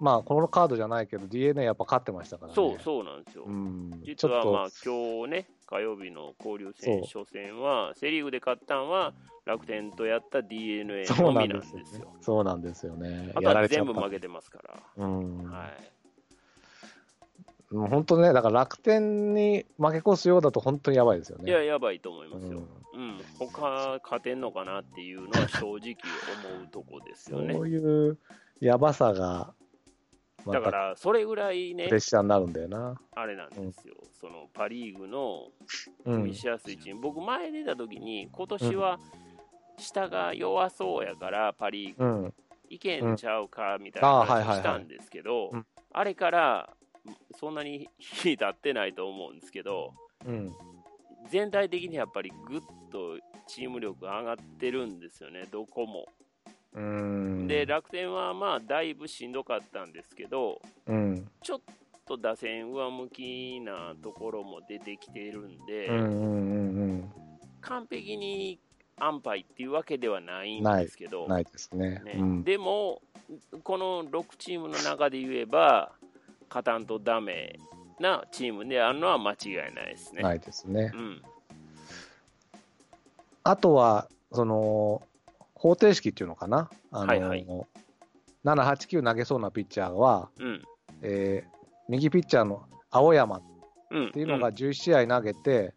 [0.00, 2.54] まあ、このカードじゃないけど、DNA やっぱ勝ってましたからね。
[2.54, 3.44] そう、そうなんですよ。
[3.46, 4.00] うん。
[4.04, 9.12] ち実は、まあ、今日ね、火曜日の交流戦初戦は、セ・リーグで勝ったんは、
[9.44, 12.14] 楽天とやった d n a のみなんんですよ。
[12.22, 13.32] そうなんですよね。
[13.34, 13.68] あとやらは。
[13.68, 15.04] 全部負けてますから。
[15.04, 15.50] うん。
[15.50, 15.99] はい。
[17.70, 21.50] もう本当ね、だから楽天に負け越すようだと本当にやばいですよね。
[21.50, 22.58] いや、やばいと思いますよ。
[22.94, 23.20] うんうん。
[23.38, 27.60] 他勝てんのかなっていうのは正直思うとこですよねそ。
[27.60, 28.18] ういう
[28.60, 29.54] やばさが、
[30.46, 33.00] だから、それぐらいねプレッ、シャーになるんだよな。
[33.14, 33.94] あれなんですよ。
[34.20, 35.48] そのパ・リーグの
[36.06, 36.34] うん見。
[36.34, 38.98] しやすいチーム、僕、前出た時に、今年は
[39.78, 42.34] 下が弱そうやから、パ・リーグ、うん。
[42.70, 46.70] いけんちゃうかみたいな話したんですけどうん、あれから
[47.38, 49.94] そんなに日経ってないと思うんですけど、
[50.26, 50.52] うん。
[51.30, 52.60] 全体的にやっぱりぐっ
[52.90, 56.06] とチーム力上がってるんですよね、どこも。
[56.74, 57.46] うん。
[57.46, 61.28] で、楽天はまあ、だいぶしんどかったんですけど、うん。
[61.42, 61.60] ちょっ
[62.06, 65.88] と打線上向きなところも出てきているんで。
[67.60, 68.58] 完璧に
[68.96, 72.00] 安牌っていうわけではないんですけど、ないですね。
[72.04, 72.44] ねうん。
[72.44, 73.02] でも、
[73.62, 75.92] この6チームの中で言えば、
[76.50, 77.58] 勝たんとダメ
[77.98, 80.22] なチームであるのは間違いないですね。
[80.22, 80.96] ないですねう。
[80.98, 81.22] ん、
[83.44, 85.02] あとは、その、
[85.54, 86.70] 方程式っていうのかな？
[86.90, 87.46] あの、はいはい
[88.44, 90.62] 7、8、9投げそうなピッチャーは、うん、
[91.02, 93.42] えー右ピッチャーの青山っ
[94.12, 95.74] ていうのが11試合投げて、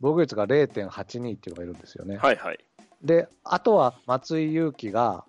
[0.00, 2.16] 防御率が0.82っていうのがいるんですよね。
[2.16, 2.58] はいはい。
[3.00, 5.24] で、あとは松井裕樹が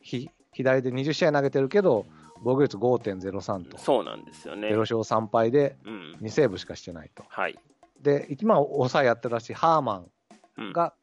[0.00, 2.06] ひ左で20試合投げてるけど、
[2.42, 4.68] 防御率5.03と、そうなんですよね。
[4.68, 6.16] 0勝3敗でうん。
[6.20, 7.24] 2セーブしかしてないと。
[7.28, 7.58] はい。
[8.00, 10.04] で、今、抑えやってるらしいハーマ
[10.58, 10.94] うんンが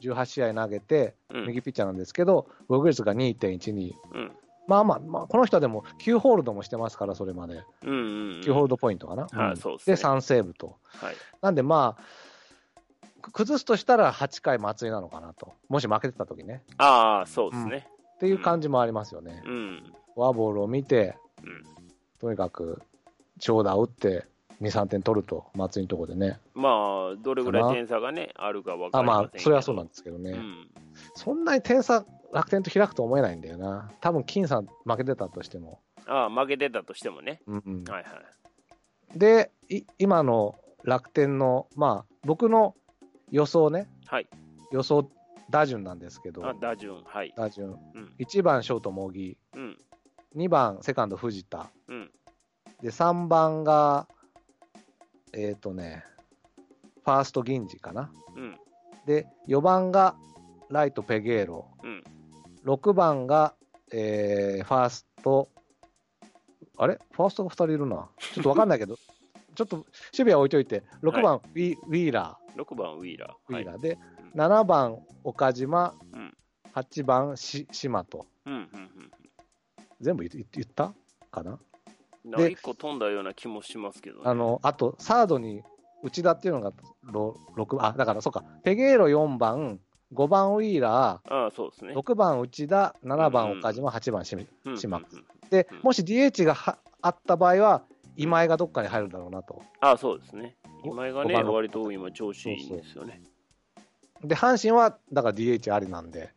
[0.00, 3.92] 18試合投げて、うん右ピッチャーなんですけど、防御率が2.12。
[4.12, 4.32] うん。
[4.66, 7.62] まあまあ、まあ、この人はでも9ホールドもしてますから、それまで。
[7.84, 8.40] うんうんうん。
[8.40, 9.26] 9ホールドポイントかな。
[9.30, 10.76] はいんそうですね3セーブと。
[10.86, 11.14] はい。
[11.42, 15.52] なんでまあ、く崩すとしたら8回松井なのかなと。
[15.68, 16.62] もし負けてた時ね。
[16.78, 17.88] ああ、そうですね。
[18.14, 19.42] っていう感じもありますよね。
[19.44, 19.94] うん。
[20.14, 21.62] フォアボールを見て、うん。
[22.20, 22.82] とにかく
[23.40, 24.26] 長打打って
[24.62, 26.38] 2、3点取ると、松井のところでね。
[26.54, 29.44] まあ、どれぐらい点差がね、あるか分かあまありませんけ、ど。
[29.44, 30.30] それはそうなんですけどね。
[30.30, 30.70] うん。
[31.14, 33.90] そんなに点差、楽天と開くと思えないんだよな。
[34.00, 35.80] 多分金さん負けてたとしても。
[36.06, 37.40] ああ、負けてたとしてもね。
[37.46, 38.08] うんうんはいは
[39.14, 39.18] い。
[39.18, 42.74] で、い今の楽天の、まあ、僕の
[43.30, 44.28] 予想ね、はい。
[44.70, 45.08] 予想
[45.50, 47.02] 打順なんですけど、あ、打順。
[47.04, 47.32] はい。
[47.36, 48.14] 打順、うん。
[48.18, 49.78] 1番ショート茂木、うん。
[50.36, 52.10] 2番セカンド藤田、うん。
[52.82, 54.06] で3番が、
[55.32, 56.04] えっ、とね、
[57.04, 58.10] ファースト銀次かな。
[58.36, 58.56] うん。
[59.06, 60.16] で、4番が
[60.70, 62.02] ライトペゲーロ、うん。
[62.64, 63.54] 6番が、
[63.92, 65.48] えーファースト、
[66.78, 66.98] あれ？
[67.12, 68.08] ファーストが2人いるな。
[68.18, 68.96] ちょっとわかんないけど、
[69.54, 73.52] ちょっと守備は置いといて、6番、ウィウィーラ6番ウィーラー。
[73.52, 73.78] ー、ウィーラはい。
[73.78, 76.36] ーで、うん7番岡島、うん。
[76.74, 78.54] 8番し島と、うん。
[78.54, 78.90] うん。
[80.00, 80.94] 全部言った
[81.30, 81.58] かな？
[82.24, 82.30] うん。
[82.30, 84.22] なんか一個飛んだような気もしますけどね。
[84.24, 85.62] あの、あと、サードに
[86.02, 89.80] 内田っていうのがろ6あ、だからそうか、ペゲーロ4番、
[90.12, 91.98] 5番ウィーラああ、そうですねー、。
[91.98, 97.82] 6番内田、7番岡島、8番しうん島うんうんでうん、もし DH がはあった場合は、
[98.16, 99.62] 今井がどっかに入るんだろうなと。
[99.80, 100.56] ああ、そうですね。
[100.84, 103.22] 今井がね、割と今調子いいんですよね。
[104.22, 106.30] で、阪神は、だから DH ありなんで、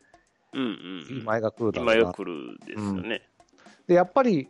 [0.54, 0.67] うんうん
[1.12, 1.22] うん。
[1.22, 1.93] 今井が来るだろうな。
[1.93, 3.22] 今よく来るですよね。
[3.88, 4.50] で、やっぱり、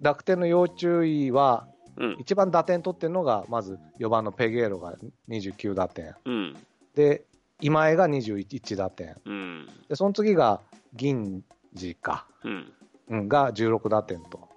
[0.00, 2.16] 楽天の要注意は、うん。
[2.18, 4.94] 一番打点取ってるのが、まず4番のペゲーロが
[5.28, 6.14] 29打点。
[6.24, 6.56] うん。
[6.94, 7.24] で、
[7.60, 9.16] 今江が21打点。
[9.24, 9.68] うん。
[9.88, 10.60] で、その次が
[10.94, 11.44] 銀
[11.76, 12.72] 次か、うん。
[13.08, 14.48] うん、が16打点と。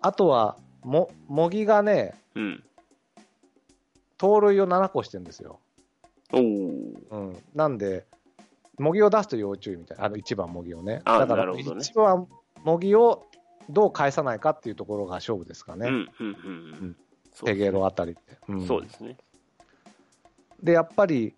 [0.00, 2.64] あとは、も、茂木がね、うん。
[4.16, 5.60] 盗塁を7個してるんですよ。
[6.32, 7.36] うん。
[7.54, 8.04] なんで、
[8.78, 10.04] 茂木を出すと要注意みたいな。
[10.04, 11.02] あの、1番茂木をね。
[11.04, 12.28] あだから、なるほどね1番
[12.64, 13.26] 茂木を
[13.68, 15.90] どう返さないかっていうところが勝負ですかね。
[17.44, 18.38] ペゲロあたりって。
[18.48, 19.16] うんそうですね。
[20.62, 21.34] で、やっぱり、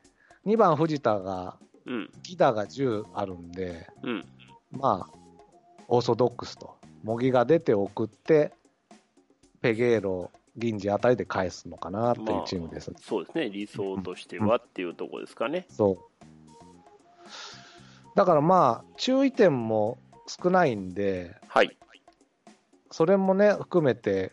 [0.46, 2.10] 2番藤田が、うん。
[2.22, 4.24] ギダが10あるんで、うん。
[4.70, 5.18] まあ、
[5.88, 6.76] オーソドックスと。
[7.02, 8.52] 茂木が出て送って、
[9.60, 12.92] ペゲーロ、銀次あたりで返すのかなっていうチームです。
[13.00, 13.50] そうですね。
[13.50, 15.66] 理想としてはっていうところですかね。
[15.68, 16.09] そう。
[18.20, 21.74] だからまあ、注意点も少ないんで、はい。
[22.90, 24.32] それもね、含めて、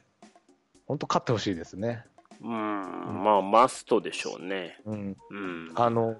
[0.87, 2.03] 本当勝ってほしいですね。
[2.41, 2.49] うん。
[2.49, 4.77] まあ、マストでしょうね。
[4.83, 5.17] うん。
[5.29, 5.71] うん。
[5.75, 6.17] あの、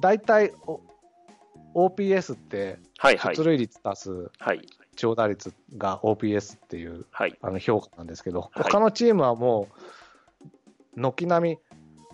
[0.00, 0.80] 大体、お
[1.90, 3.44] OPS って、はいはい出。
[3.44, 4.66] 塁率足すはい。
[4.96, 7.38] 長打率が OPS っていうはい。
[7.40, 9.68] あの評価なんですけど、はい他のチームはも
[10.96, 11.58] う、軒並み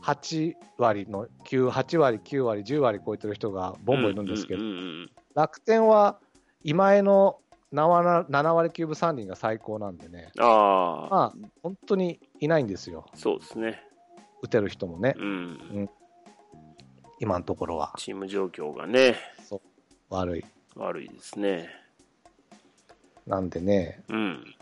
[0.05, 6.21] 8割の9、8割、9割、10割超えてる人がボンボンいるんですけど、うんうんうん楽天は
[6.63, 7.41] 今江の
[7.73, 10.45] 7割 ,7 割9分3厘が最高なんでね、うん。
[10.45, 13.83] ああ、まあ、本当にいないんですよ、そうですね。
[14.43, 15.91] 打てる人もね、うん。
[17.19, 19.17] 今のところはチーム状況がね、
[20.09, 20.45] 悪い。
[20.77, 21.69] 悪いですね。
[23.27, 24.55] なんでね、うん。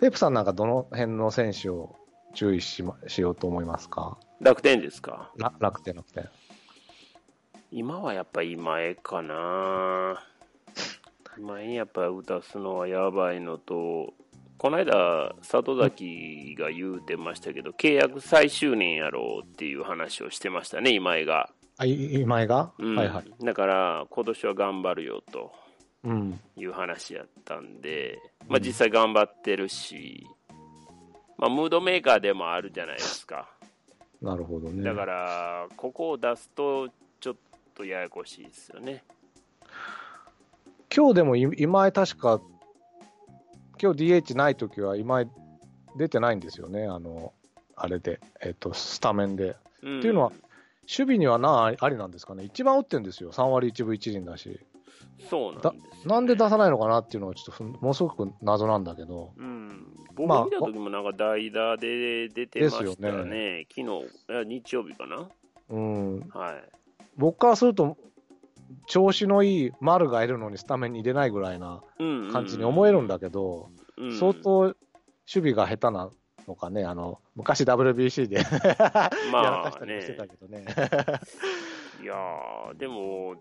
[0.00, 1.94] ペップさんなんかどの辺の選手を
[2.34, 4.18] 注意し,、ま、しようと思いますか？
[4.44, 5.30] 楽天ですか？
[5.38, 6.28] ら楽天、楽天。
[7.72, 10.22] 今はやっぱ今江かな。
[11.38, 14.12] 今江にやっぱ打たすのはやばいのと、
[14.58, 21.48] この間、里崎が言うてましたけど、契約最終年やろうっていう話をしてましたね、今江が。
[21.78, 23.44] あ、い今江が、うんはいはい。
[23.44, 25.52] だから、今年は頑張るよと
[26.04, 26.38] うん。
[26.54, 30.26] いう話やったんで、まあ、実際頑張ってるし、
[31.38, 33.48] まあ、ムードメーカーでもあるじゃないですか。
[34.22, 34.82] なるほどね。
[34.82, 36.88] だから、ここを出すと、
[37.20, 37.34] ちょっ
[37.74, 39.04] とややこしいですよね。
[40.94, 42.40] 今日でもい今井確か、
[43.82, 45.30] 今日 DH ないときは今井
[45.96, 47.32] 出てないんですよね、あの、
[47.76, 49.56] あれで、えっと、スタメンで。
[49.82, 49.98] うん。
[49.98, 50.30] っていうのは
[50.84, 54.60] 守備にはなありなんですかね、一番打ってるんですよ、3割1分1厘だし、
[55.28, 59.63] そうなんだですよね、なんで出さないのかなっていうのは、ちょっとものすごく謎なんだけど、うん、
[60.14, 65.28] 僕まあ見た時もなんか代打で出てましたですよね、昨日日曜日かな、
[65.70, 66.62] うん、はい、
[67.16, 67.96] 僕からすると、
[68.86, 74.74] 調子のいい丸がいるのにスタメンに入れないぐらいなうん感じに思えるんだけど、うん相当守
[75.26, 76.10] 備が下手な
[76.46, 80.64] のかね、あの昔 WBC で やらまあかしたりもしてねたけどね。
[82.02, 83.36] いやーでも、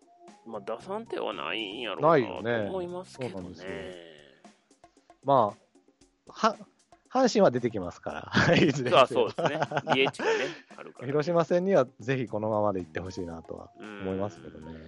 [0.45, 2.65] まあ、打算手はないんやろうないよね。
[2.65, 3.55] と思いますけどね。
[5.25, 5.62] まあ、
[6.27, 6.55] は
[7.13, 9.59] 阪神は出てきますから、いずれそうですね。
[9.85, 11.05] DH がね、あるから。
[11.05, 14.79] 広島戦にはぜひこのままでいってほしいなとはうん思いますけどね。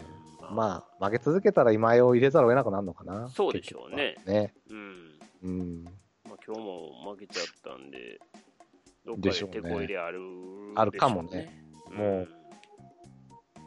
[0.41, 3.29] まあ、まあ、負け続けたら今井を入れざるを得なくなるのかな。
[3.29, 4.53] そうでしょうねね。
[4.69, 5.19] うん。
[5.43, 5.83] うん。
[6.25, 8.19] まあ、今日も負けちゃったんで、
[9.05, 10.19] どっかででしょうね手こ入れある、
[10.75, 11.61] あるかもね。
[11.91, 12.27] うんもう。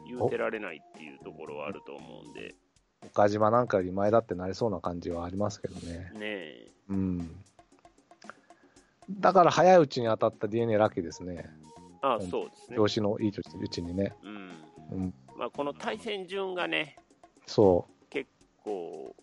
[0.05, 2.55] 言うてられないっていうところはあると思うんで、
[3.05, 6.11] 岡島なんかより前だってなりそうな感じはありますけどね。
[6.15, 6.71] ねえ。
[6.89, 7.43] うん。
[9.09, 11.49] だから早いうちに当たった DNA ラッキーですね。
[12.01, 12.77] あうんそうですね。
[12.77, 14.13] 調子のいいうちにね。
[14.23, 14.51] うん。
[14.91, 15.13] うん。
[15.37, 16.97] まあ、この対戦順がね、
[17.45, 18.29] そ結
[18.63, 19.15] 構、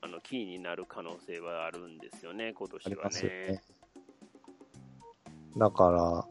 [0.00, 3.62] あの、キーになる可能性はあるんですよね、今う、あ年はりますよねね。。
[5.56, 6.28] だか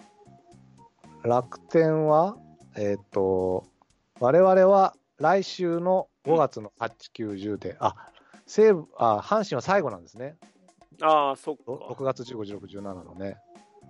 [1.24, 2.38] ら、楽天は、
[2.78, 3.66] えっ、と、
[4.20, 7.96] 我々は来週の5月の8、9、10で、あ、
[8.48, 10.36] 西武、あ、阪神は最後なんですね。
[11.02, 11.64] ああ、そっか。
[11.72, 13.38] 6月15、16、17のね。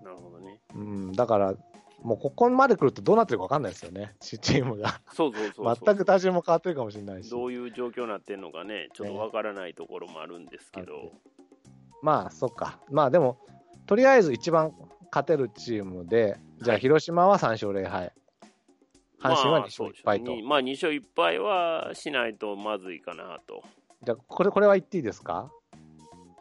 [0.04, 0.60] なるほどね。
[0.76, 1.54] うん、だから、
[2.02, 5.02] もうここまで来るとどうなってるか分かんないですよね、チ チームが。
[5.13, 5.76] そうそうそう。
[5.86, 7.30] 全く打順も変わってるかもしれないし。
[7.30, 11.12] どういう状況になってんのかね、ちょっとわからないところもあるんですけど、
[12.02, 12.80] まあ、そっか。
[12.89, 13.38] まあでも、
[13.86, 14.74] とりあえず一番
[15.12, 18.12] 勝てるチームで、じゃあはい広島は3勝0敗。
[19.19, 20.32] 阪神は2勝1敗と。
[20.32, 23.62] まあ、まあ、2勝1敗はしないとまずいかなと。
[24.04, 25.52] じゃあ、これ、これは言っていいですか？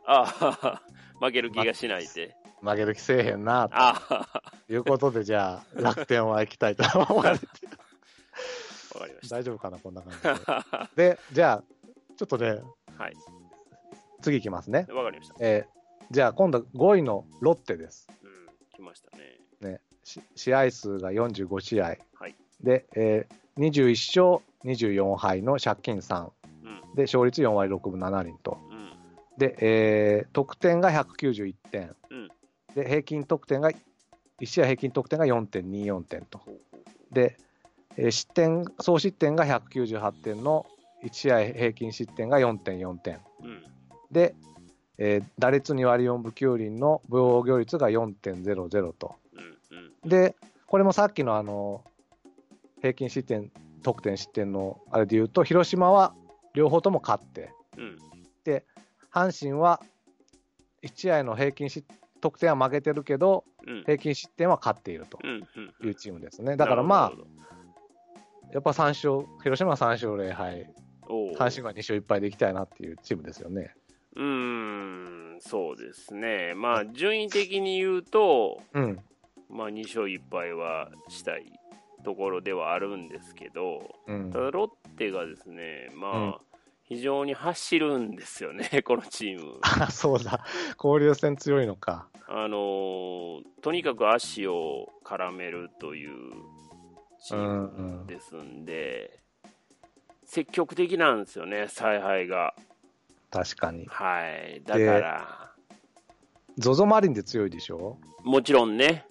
[0.06, 0.82] ああ、
[1.20, 2.36] 負ける気がしないで。
[2.62, 7.46] 負ける気せえへんな、ああ、ということで、じゃあ、楽天は行きたいと思われて。
[8.94, 10.90] わかりまし大丈夫かな、こんな感じた。
[10.96, 11.10] で。
[11.16, 11.64] で、じゃあ、
[12.16, 12.60] ちょっとね、
[12.98, 13.16] はい、
[14.20, 14.86] 次いきますね。
[14.90, 15.34] わかりました。
[15.40, 15.80] えー
[16.12, 18.08] じゃあ、今度5位のロッテです。
[18.24, 19.38] うん、来ましたね。
[19.60, 21.98] ね、し試合数が45試合。
[22.14, 22.34] はい。
[22.60, 23.90] で、えー21
[24.34, 26.30] 勝24敗の借金3。
[26.64, 28.58] うん、で、勝率4割6分7厘と。
[29.46, 31.94] うん、で、えー得点が191点。
[32.10, 32.28] うん
[32.74, 33.70] で、平均得点が、
[34.40, 36.40] 1試合平均得点が4.24点と。
[37.10, 37.36] で、
[37.96, 40.66] えー失点、総失点が198点の
[41.02, 43.18] 1試合平均失点が4.4点。
[43.42, 43.62] うん、
[44.10, 44.34] で、
[44.98, 49.16] えー打率2割4分9厘の防御率が4.00と。
[49.34, 50.08] うん、うん。
[50.08, 51.82] で、これもさっきのあの、
[52.80, 53.50] 平均失点、
[53.82, 56.14] 得点失点のあれで言うと、広島は
[56.54, 57.98] 両方とも勝って、うん、
[59.12, 59.80] 阪神は
[60.82, 61.86] 1試合の平均失
[62.20, 65.18] 得点は負けてるけど、うん、平均失点は勝っていると。
[65.82, 66.56] いうチームですね。
[66.56, 67.12] だからまあ
[68.52, 70.68] やっぱ3勝、広島は3勝0敗、
[71.06, 73.74] 阪神は2勝1敗でいきたいなっていうチームですよね。
[74.16, 76.54] うーん、そうですね。
[76.54, 78.98] まあ、順位的に言うと、うん。
[79.48, 81.52] まあ、2勝1敗はしたい
[82.04, 84.40] ところではあるんですけど、うんた。
[84.40, 86.34] だロッテがですね、まあ、うん
[86.90, 89.58] 非常に走るんですよね、 このチーム。
[89.62, 90.44] あ、そうだ。
[90.76, 92.08] 交流戦強いのか。
[92.26, 96.32] あのーとにかく足を絡めるという
[97.22, 99.20] チームですんで、
[100.24, 102.54] 積極的なんですよね、采配が。
[103.30, 103.86] 確かに。
[103.86, 104.60] はい。
[104.64, 105.52] だから、
[106.58, 107.98] ZOZO マリンで強いでしょ？
[108.24, 109.06] もちろんね、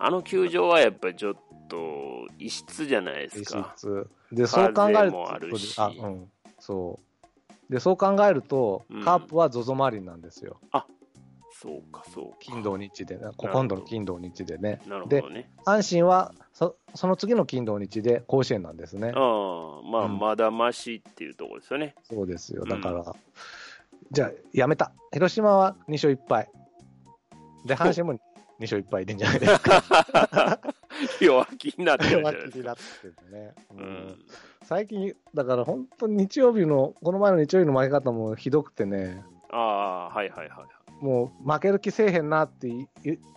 [0.00, 1.34] あの球場はやっぱりちょっ
[1.68, 3.72] と異質じゃないです異か。
[3.76, 4.10] 質。
[4.32, 6.32] で、そう考える風と、もあるしあ、うん。
[6.58, 7.11] そう。
[7.72, 10.60] で、そう考えると、うんカープは ZOZO マリンなんですよ。
[11.50, 12.36] そうか、そうか。
[12.40, 14.82] 金土日で、ほど今度の金土日でね。
[14.86, 15.50] なるほどね。
[15.64, 19.12] 阪神はそその次の金土日で甲子園なんですね。
[19.14, 21.94] ああ、まあ、うんまだましっていうところですよね。
[22.02, 22.62] そうですよ。
[22.64, 23.16] うんだから、
[24.10, 24.92] じゃあ、やめた。
[25.12, 26.50] 広島は2勝1敗。
[27.64, 28.18] で、阪神も2
[28.60, 30.60] 勝1敗でんじゃないですか。
[31.22, 32.68] 弱気になってるじゃない弱気にですか。
[32.68, 33.54] なってるね。
[33.70, 34.24] ううんん、
[34.64, 40.64] 最近、だから本当に日曜日の、この前の日曜日の負け方もひどくてね、ああ、はいはいは
[41.00, 41.04] い。
[41.04, 42.68] もう負ける気せえへんなって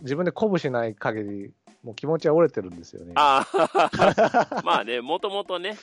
[0.01, 1.53] 自分で鼓舞しない限り、
[1.84, 3.13] もう気持ちは折れてるんですよね。
[3.15, 5.78] ああ、 まあね、もともとね、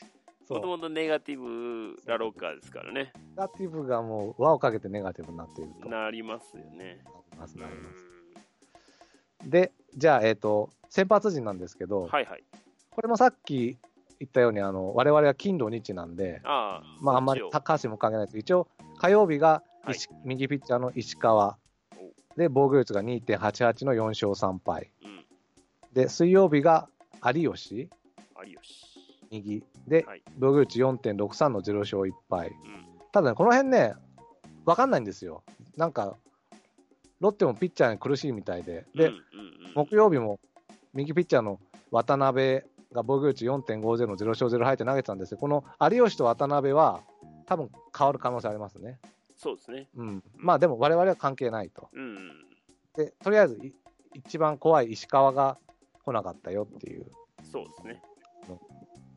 [0.49, 3.13] もともとネガティブラロッカーですからね。
[3.15, 5.89] ネガティブがもう輪をかけてネガティブになっていると。
[5.89, 7.03] なりますよね。
[7.05, 7.93] なりますうなりま
[9.41, 12.45] すんで、じゃあ、えっ、と、先発陣なんですけど、はいはい。
[12.91, 13.79] これもさっき
[14.23, 18.39] 言ったように、あの我々は金土日なんで、ああ、まあ、あんまり高橋も関係ないです。
[18.39, 18.69] 一応、
[18.99, 19.97] 火曜日がはい。
[19.97, 21.59] 石右ピッチャーの石川。
[22.37, 24.91] で、防御率が2.88の4勝3敗。
[25.05, 25.25] うん。
[25.93, 26.89] で、水曜日が
[27.35, 28.93] 有吉、有吉。
[29.31, 29.65] 右。
[29.89, 30.23] で、はい。
[30.39, 32.49] 防御率4.63の0勝1敗。
[32.49, 32.55] うん。
[33.11, 33.95] ただね、この辺ね、
[34.65, 35.43] 分かんないんですよ。
[35.77, 36.17] なんか、
[37.19, 39.19] ロッテもピッチャーに苦しいみたいで、で、うんうんう
[39.71, 39.73] ん。
[39.75, 40.39] 木曜日も
[40.95, 41.59] 右ピッチャーの
[41.91, 42.63] 渡辺
[42.93, 47.03] が防御率4.50の0勝0敗って投げてたんですけど、この有吉と渡辺は、
[47.47, 49.01] 多分変わる可能性ありますね。
[49.37, 49.89] そうですね。
[49.97, 51.89] うん、まあでも、我々は関係ないと。
[51.93, 52.31] うん。
[52.97, 53.75] で、とりあえずい、
[54.15, 55.59] 一番怖い石川が
[56.05, 57.07] 来なかったよっていう、
[57.43, 58.03] そうですね。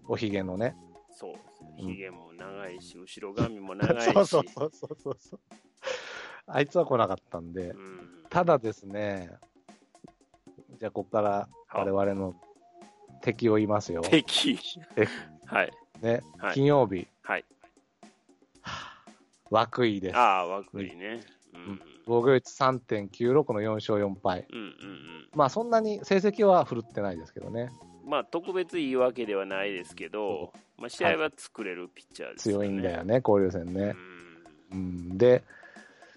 [0.07, 0.76] おひげのね。
[1.11, 1.76] そうですね。
[1.80, 4.13] うんひげも長いし、後ろ髪も長いし。
[4.13, 5.39] そ うそうそうそうそうそう。
[6.47, 9.32] あいつは来なかったんで、うんただですね、
[10.78, 12.36] じゃあ、ここから我々の
[13.26, 14.01] 敵を言いますよ。
[14.03, 14.57] 敵
[14.95, 15.07] え。
[15.45, 15.71] はい。
[16.01, 17.45] ね、はい金曜日、はい。
[19.51, 20.17] 涌井です。
[20.17, 21.21] ああ、涌井ね。
[21.53, 21.82] うん。
[22.05, 24.45] 防御率3.96の4勝4敗。
[24.51, 25.30] うんうんうん。
[25.34, 27.71] まあ、そんなに成績は振るってないですけどね、
[28.05, 32.67] まあ、特別いいわけではないですけど、まあ、試合は作れるピッチャーですよね。
[32.67, 33.91] 強いんだよね、交流戦うね。
[33.91, 33.97] ん。
[34.71, 35.43] うん、で、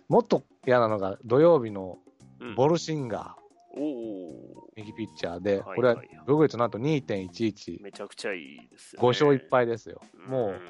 [0.08, 1.98] もっと嫌なのが、土曜日の
[2.40, 9.08] うんボルシンガー、おお右ピッチャーで、はいこれは防御率なんと2.11、めちゃくちゃいいですよ、5ね。
[9.08, 10.00] 勝1敗ですよ。
[10.26, 10.60] んもう、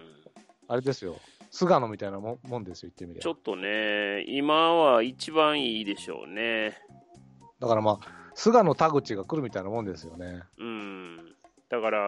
[0.68, 1.16] あれですよ、
[1.50, 3.40] 菅野みたいなももんですよ、言ってみればちょっ。
[3.42, 6.78] とね、今は一番いいでしょうね。
[7.60, 10.42] だからまあ、菅野田口が来るみたいなもんですよね。
[10.58, 11.34] うん。
[11.68, 12.00] だから、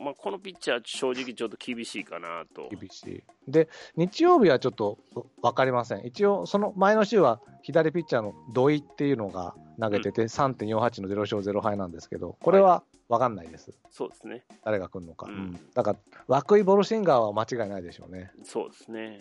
[0.00, 2.68] まあ、このピッチャー、正直ちょっと厳しいかなと。
[2.70, 3.22] 厳しい。
[3.46, 4.98] で、日曜日はちょっと
[5.42, 6.06] 分かりません。
[6.06, 13.72] 一応、その前の週は左ピッチャーの土井っていうのが投げてて、3.48の0勝0敗なんですけど、これは分かんないです。
[13.90, 14.42] そうですね。
[14.64, 15.26] 誰が来るのか。
[15.26, 15.96] うんうんだか
[16.28, 18.32] ら、涌井ボルシンガーは間違いないでしょうね。
[18.42, 19.18] そうですね。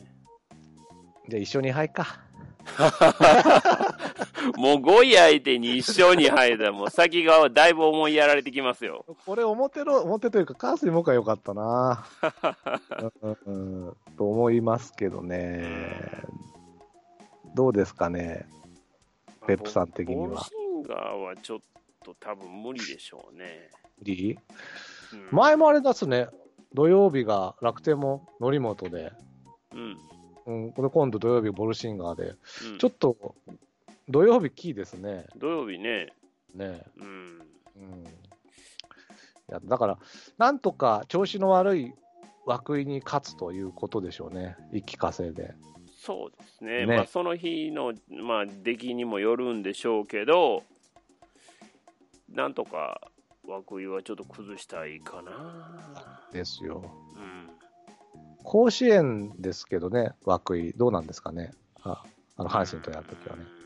[1.27, 2.21] じゃあ、一緒に敗か。
[4.57, 9.05] もう5位相手に一勝に入ったら、もう先側だいぶ思いやられてきますよ。
[9.25, 12.05] これ表の、表というか、カースに僕は良かったな、
[13.21, 13.51] うんう
[13.89, 16.23] ん、と思いますけどね。
[17.55, 18.47] どうですかね。
[19.47, 20.49] ペップさん的にはボルシ
[20.79, 21.59] ンガーはちょっ
[22.03, 23.69] と多分無理でしょうね。
[24.05, 24.39] いいうん
[25.31, 26.27] 前もあれですね、
[26.73, 29.11] 土曜日が楽天も則本で、
[29.73, 29.97] うん。
[30.49, 32.33] うん、これ今度土曜日ボルシンガーで、
[32.71, 33.35] うんちょっと
[34.09, 35.27] 土曜日キーですね。
[35.37, 36.11] 土曜日ね。
[36.55, 37.39] ねうん。
[37.75, 38.07] うん、い
[39.49, 39.99] やだから、
[40.39, 41.93] なんとか調子の悪い
[42.67, 45.53] 涌井に勝つということでしょうね、一気稼いで。
[45.95, 46.85] そうですね。
[46.87, 50.63] ねまあ、その日の、まあ、出来にもよるんでしょうけど、
[52.33, 53.11] なんとか
[53.47, 56.23] 涌井はちょっと崩したいかな。
[56.33, 56.83] ですよ。
[57.15, 57.58] うん。
[58.43, 62.03] 甲子園ですけどね、涌井、どうなんですかね、あ
[62.37, 63.43] あの阪神とやるときはね。
[63.43, 63.59] うん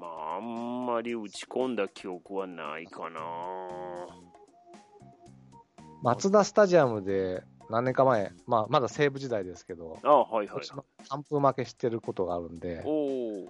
[0.00, 3.20] まあ、あんまり打ち込んだ記憶はないかな。
[6.02, 10.62] マツダスタジアムで何年か前、まあ、まだ西武時代ですけど、あはいはい。
[11.08, 13.48] 完封負けしてることがあるんで、おお。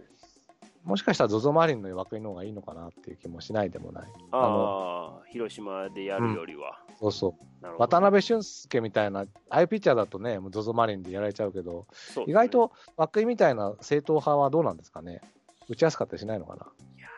[0.85, 4.09] もしかしたら ZOZO マリンの涌井の方がいいのかなっていう気もしないでもない。
[4.33, 6.79] ああ、広島でやるよりは。
[6.99, 7.63] そうそう。
[7.63, 12.73] なるほど渡辺俊介みたいな、ああいうピッチャーだとね、もう ZOZO マリンでやられちゃうけど、ね意外と
[13.15, 15.21] 涌井みたいな正統派はどうなんですかね？
[15.69, 16.67] 打ちやすかったりしないのかな？
[16.97, 17.09] いや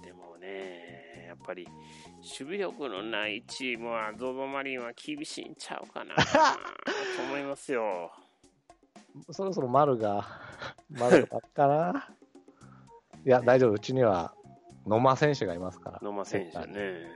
[0.00, 1.68] ーでもね、やっぱり
[2.18, 6.14] 守備力のないチームは、ゾゾマリンは厳しいんちゃうかな
[7.16, 8.10] と思いますよ。
[9.30, 10.26] そろそろ丸が、
[10.90, 12.08] 丸がかな？
[13.24, 13.72] いや、大丈夫。
[13.72, 14.34] うちには
[14.86, 16.00] 野間選手がいますから。
[16.02, 17.08] 野間選手ね。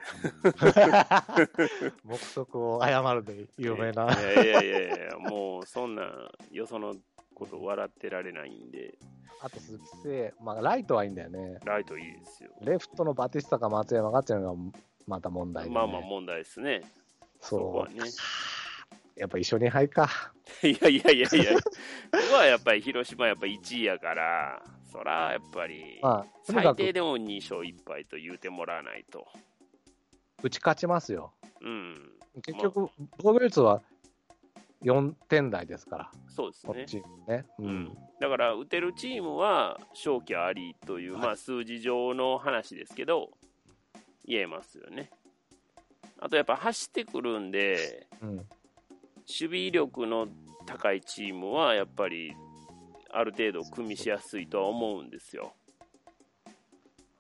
[2.05, 4.05] 目測を誤るで有名な。
[4.05, 6.95] いやいやいやいや、もうそんなよその
[7.35, 8.97] こと笑ってられないんで、
[9.41, 11.59] あと鈴木誠まあ、ライトはいいんだよね。
[11.65, 12.51] ライトいいですよ。
[12.63, 14.61] レフトのバティスタか松山かっていうのが
[15.07, 15.75] また問題で、ね。
[15.75, 16.83] まあまあ問題ですね。
[17.41, 18.09] そこそはね。
[19.17, 19.21] う。
[19.21, 20.09] やっぱ一緒に入か。
[20.63, 21.61] いやいやいやいや、こ
[22.31, 26.01] こはやっぱり広島やっぱ1位やから、そらやっぱり、
[26.45, 29.27] 最低でも2勝1敗と言うてもらわないと。
[30.43, 31.33] 打ち勝ちますよ。
[31.61, 32.13] うん。
[32.43, 33.83] 結局、防御率は
[34.83, 36.85] 4点台ですから、そうですね。
[36.87, 37.45] チームね。
[37.59, 43.31] ううんん、だから、打てるチームは勝機ありという、はいまあ、数字上の話ですけど、
[44.25, 45.11] 言えますよね。
[46.21, 48.37] あと、やっぱ走ってくるんで、うん。
[48.37, 48.47] 守
[49.27, 50.29] 備力の
[50.67, 52.35] 高いチームは、やっぱり、
[53.11, 55.55] ある程度組みしやすいとは思うんですよ。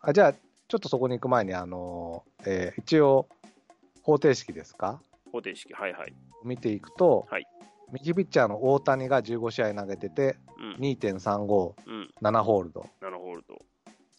[0.00, 3.28] あじゃあ、ちょっとそこに行く前に、あのえー一応、
[4.02, 5.00] 方程式ですか？
[5.32, 6.14] 方程式、はいはい。
[6.44, 7.46] 見ていくと、はい
[7.90, 12.84] 右ピッチャーの大谷が15試合投げてて、うん、2.35、うん、7ホールド。
[13.00, 13.58] 7ホールド。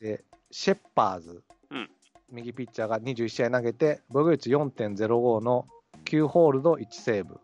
[0.02, 1.90] で、シェッパーズ、うん
[2.32, 5.68] 右ピッチャーが21試合投げて、防御率4.05の
[6.06, 7.40] 9ホールド1セーブ。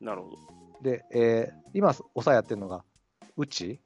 [0.00, 0.36] なるほど。
[0.82, 2.82] で、えー今、抑えやってるのが、
[3.36, 3.80] 内、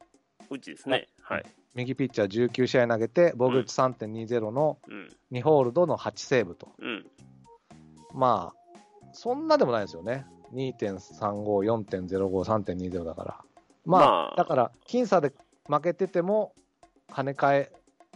[0.50, 1.08] うちですね。
[1.22, 1.44] はい。
[1.74, 5.08] 右ピッチャー19試合投げて、防御率3.20のうん。
[5.32, 6.72] 2ホールドの8セーブと。
[6.78, 7.06] うん。
[8.12, 10.26] まあ、そんなでもないですよね。
[10.52, 13.40] 2.35、4.05、3.20だから。
[13.84, 15.32] まあ、まあだから、僅差で
[15.68, 16.54] 負けてても、
[17.10, 17.70] 跳ね返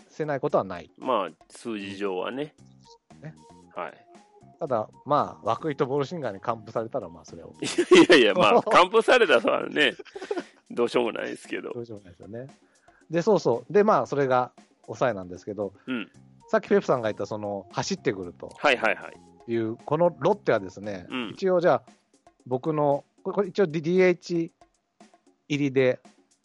[0.09, 0.91] せないことはない。
[0.99, 2.55] まあ、数字上はね。
[3.23, 3.35] ね
[3.75, 4.07] はい。
[4.59, 9.95] ただ、まあ、涌井とボールシンガーに完封されたら、まあ、それはいやいや、まあ、 完封されたらね、
[10.75, 11.81] どうしようもないですけどど。
[11.81, 12.47] うしようもないですよね。
[13.11, 13.73] で、そうそう。
[13.73, 14.53] で、まあ、それが
[14.87, 16.11] 抑えなんですけど、うん。
[16.49, 19.53] さっきペプさんが言った、その、走ってくるとはいはいはい。
[19.53, 21.93] いう、このロッテはですね、うん一応じゃあ、
[22.47, 24.51] 僕の、これこれ一応 DH
[25.49, 26.01] 入りで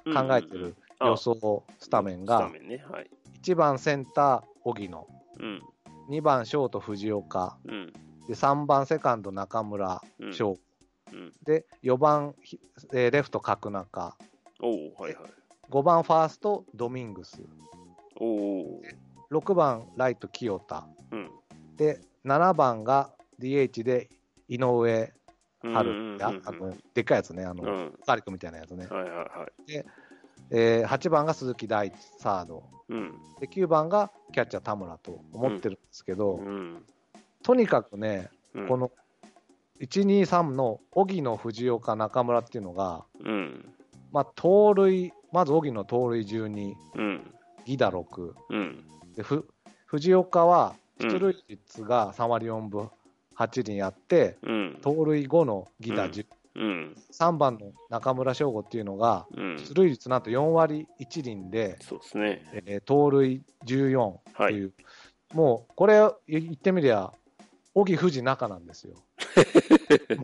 [0.06, 2.84] 考えてるあ予想スタメンがスタ、メンね。
[2.90, 3.10] はい。
[3.42, 5.08] 1番センター、荻野、
[5.40, 5.62] うん。
[6.10, 7.94] 2番ショート、藤岡、うん。
[8.28, 10.34] で3番セカンド、中村うん。
[11.12, 11.34] 翔、うん。
[11.44, 12.60] で4番、ひ
[12.94, 14.16] えーレフト、角中、
[14.62, 15.32] おおはいはい。
[15.70, 17.42] 5番ファースト、ドミングス、
[18.20, 18.82] おお
[19.32, 21.32] 6番ライト、清田、うん。
[21.76, 24.10] で7番が DH で
[24.48, 25.14] 井上
[25.64, 28.00] うん春あのでっかいやつね、あの、うん。
[28.06, 28.88] ガーリックみたいなやつね。
[28.88, 29.86] はいはいはい。
[30.52, 32.64] えー8番が鈴木大地、サード。
[32.90, 33.14] うん。
[33.40, 36.86] で、9番がキャッチャー田村と思ってるんですけど、うん。
[37.44, 38.92] とにかくね、うんこ、の
[39.80, 43.74] 1、2、3の荻野、藤岡、中村っていうのが、うん。
[44.12, 47.34] まあ、盗塁、まず荻野盗塁12、うん。
[47.66, 48.84] 犠打6、うん。
[49.16, 49.48] でふ
[49.86, 52.90] 藤岡はうん出塁率が3割4分
[53.38, 54.80] 8厘あって、うん。
[54.82, 56.26] 盗塁後の犠打うん10、
[56.56, 56.96] うん。
[57.12, 59.58] 3番の中村翔吾っていうのが、うん。
[59.58, 62.42] 出塁率なんと4割1厘で、そうですね。
[62.66, 64.74] えー盗塁14ってはいいう、
[65.34, 67.14] もうこれ言ってみりゃ、
[67.76, 68.96] 荻藤中なんですよ。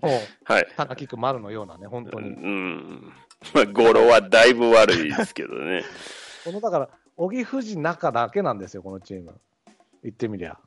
[0.01, 0.11] もう、
[0.43, 0.67] はい。
[0.75, 2.29] 田中君丸のようなね、本当うに。
[2.29, 3.13] ん。
[3.53, 5.83] まあ、語呂はだいぶ悪いですけどね。
[6.45, 9.39] このだから、荻藤中だけなんですよ、このチーム。
[10.03, 10.57] 言ってみりゃ。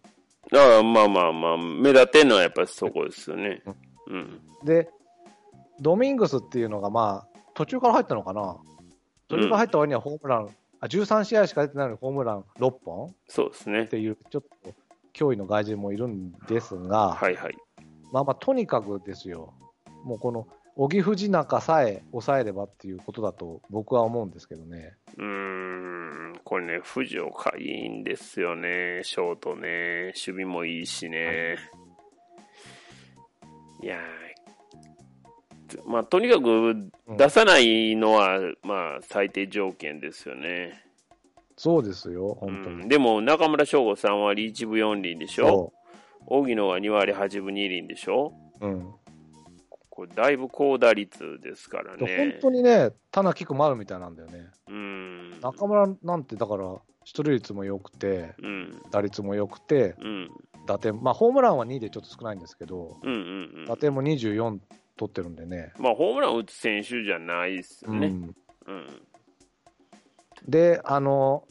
[0.52, 3.62] ああまあまあまあ、目立ってんのはやっぱりそこですよね。
[4.06, 4.40] うん。
[4.64, 4.90] で、
[5.80, 8.56] ドミングスっていうのが、まあ、途中から入ったのかな？
[9.28, 10.48] 途中から入った割にはホームラン、
[10.80, 13.14] あ13試合しか出てないのにホームラン6本？
[13.28, 13.86] そうですねっ。
[13.86, 14.74] ていう、ちょっと
[15.12, 17.58] 脅威の外人もいるんですが、はいはい。
[18.12, 19.54] まあまあ、とにかくですよ、
[20.04, 20.46] もうこの
[20.76, 24.96] 荻藤中さえ抑えればっていうことだと僕は思うんですけどね。
[25.16, 31.56] うーん、これね、藤岡いいんですよね、ショートね、守備もいいしね。
[33.82, 34.00] いやー
[35.84, 40.82] まあ、とにかく出さないのは、まあ、最低条件ですよね。
[41.56, 42.86] そうですよ、う本当に。
[42.86, 45.46] ん、でも、中村翔吾3割1分4厘でしょ？
[45.46, 45.72] そ
[46.30, 48.32] 荻野は2割8分2厘でしょ？
[48.60, 48.66] う。
[48.66, 48.94] うん。
[49.90, 52.16] これ、だいぶ高打率ですからでね。
[52.40, 54.46] 本当にね、棚木く丸みたいなんだよね。
[54.68, 55.30] うん。
[55.40, 58.82] 中村なんて、だから、出塁率も良くて、うん。
[58.90, 60.30] 打率も良くて、うん。
[60.66, 63.18] 打点、まあ、ホームランは2でちょっと少ないんですけど、うんうん
[63.60, 63.64] うん。
[63.66, 64.58] 打点も24
[64.96, 65.72] 取ってるんでね。
[65.78, 68.08] まあ、ホームラン打つ選手じゃないですよね。
[68.08, 68.34] うん、
[68.66, 68.86] うん。
[70.46, 71.44] で、あの、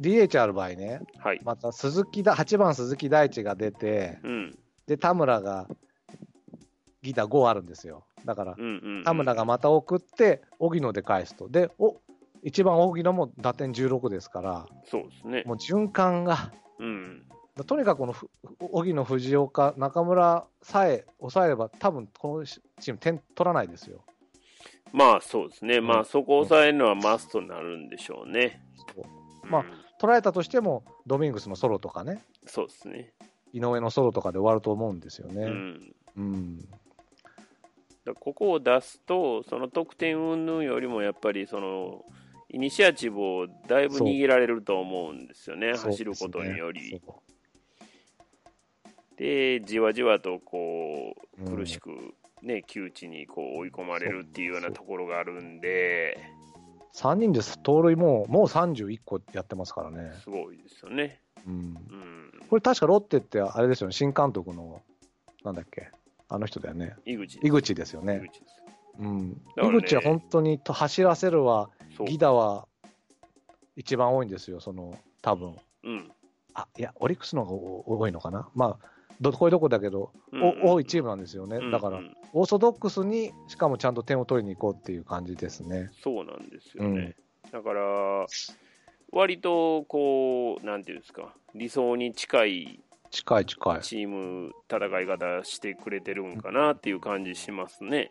[0.00, 1.40] DH ある場合ね、はい。
[1.44, 4.58] また鈴木だ、8番鈴木大地が出て、うん。
[4.86, 5.68] で、田村が
[7.02, 8.04] ギター5あるんですよ。
[8.24, 9.04] だから、うんうん、うん。
[9.04, 11.48] 田村がまた送って、荻野で返すと。
[11.48, 12.00] で、お
[12.42, 15.42] 一番荻野も打点16ですから、そうですね。
[15.44, 17.26] もう循環が、うん。
[17.66, 24.02] とにかくこのふ荻野、藤岡、中村さえ抑えれば、多分このチーム、点取らないですよ。
[24.92, 25.78] まあ、そうですね。
[25.78, 28.62] んまあ、そこを抑えるのはマストになるんでしょうね。
[28.94, 29.04] そう
[29.46, 33.12] まあうん取られたとしても、ドミングスのソロとかね、そうですね。
[33.52, 35.44] 井上のソロとかで終わると思うんですよね。
[35.44, 35.94] うん。
[36.16, 36.68] うん
[38.18, 42.02] ここを出すと、その得点云々よりもやっぱりその
[42.48, 46.98] イニシアチブをだいぶ握られると思うんですよね、走ることにより。
[47.04, 47.22] そ
[49.16, 51.90] で、じわじわとこうう苦しく、
[52.42, 56.18] ね、窮地にこう追い込まれるっていうようなところがあるんで、
[56.94, 60.12] 3人です、盗塁ももう31個やってますからね。
[60.22, 61.20] すごいですよね。
[61.46, 64.82] うん、うん、これ確かロッテってあれですよね、新監督の、
[65.44, 65.90] なんだっけ、
[66.28, 66.96] あの人だよね。
[67.04, 68.22] 井口井口ですよね。
[68.24, 68.62] 井口です
[68.98, 69.40] うん。
[69.56, 71.70] 井口は本当にと走らせるは、
[72.06, 72.66] ギダは
[73.76, 76.12] 一番多いんですよ、その、多分うん
[76.54, 77.62] あ、いや、オリックスの方が
[77.92, 78.48] お多いのかな。
[78.54, 78.86] まあ、
[79.20, 81.58] どこいどこだけど、多いチームなんですよね。
[81.58, 85.90] うんだからう、んオーソドックスに、しかもちゃんと点を取りに行こうっていう感じですね。
[86.02, 87.16] そうなんですよね。
[87.50, 88.26] だから、
[89.12, 93.80] 割とこう、なんていうんですか、理想に近い近い近い。
[93.82, 98.10] チーム戦い方してくれてるんかなっていう感じしますね。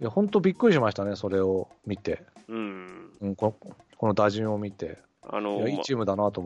[0.00, 2.22] いや、本当びっくりしましたね、それを見て。
[2.48, 3.10] うん。
[3.20, 4.98] うん、このこの打順を見て。
[5.28, 6.44] あの、いいチームだなと思っ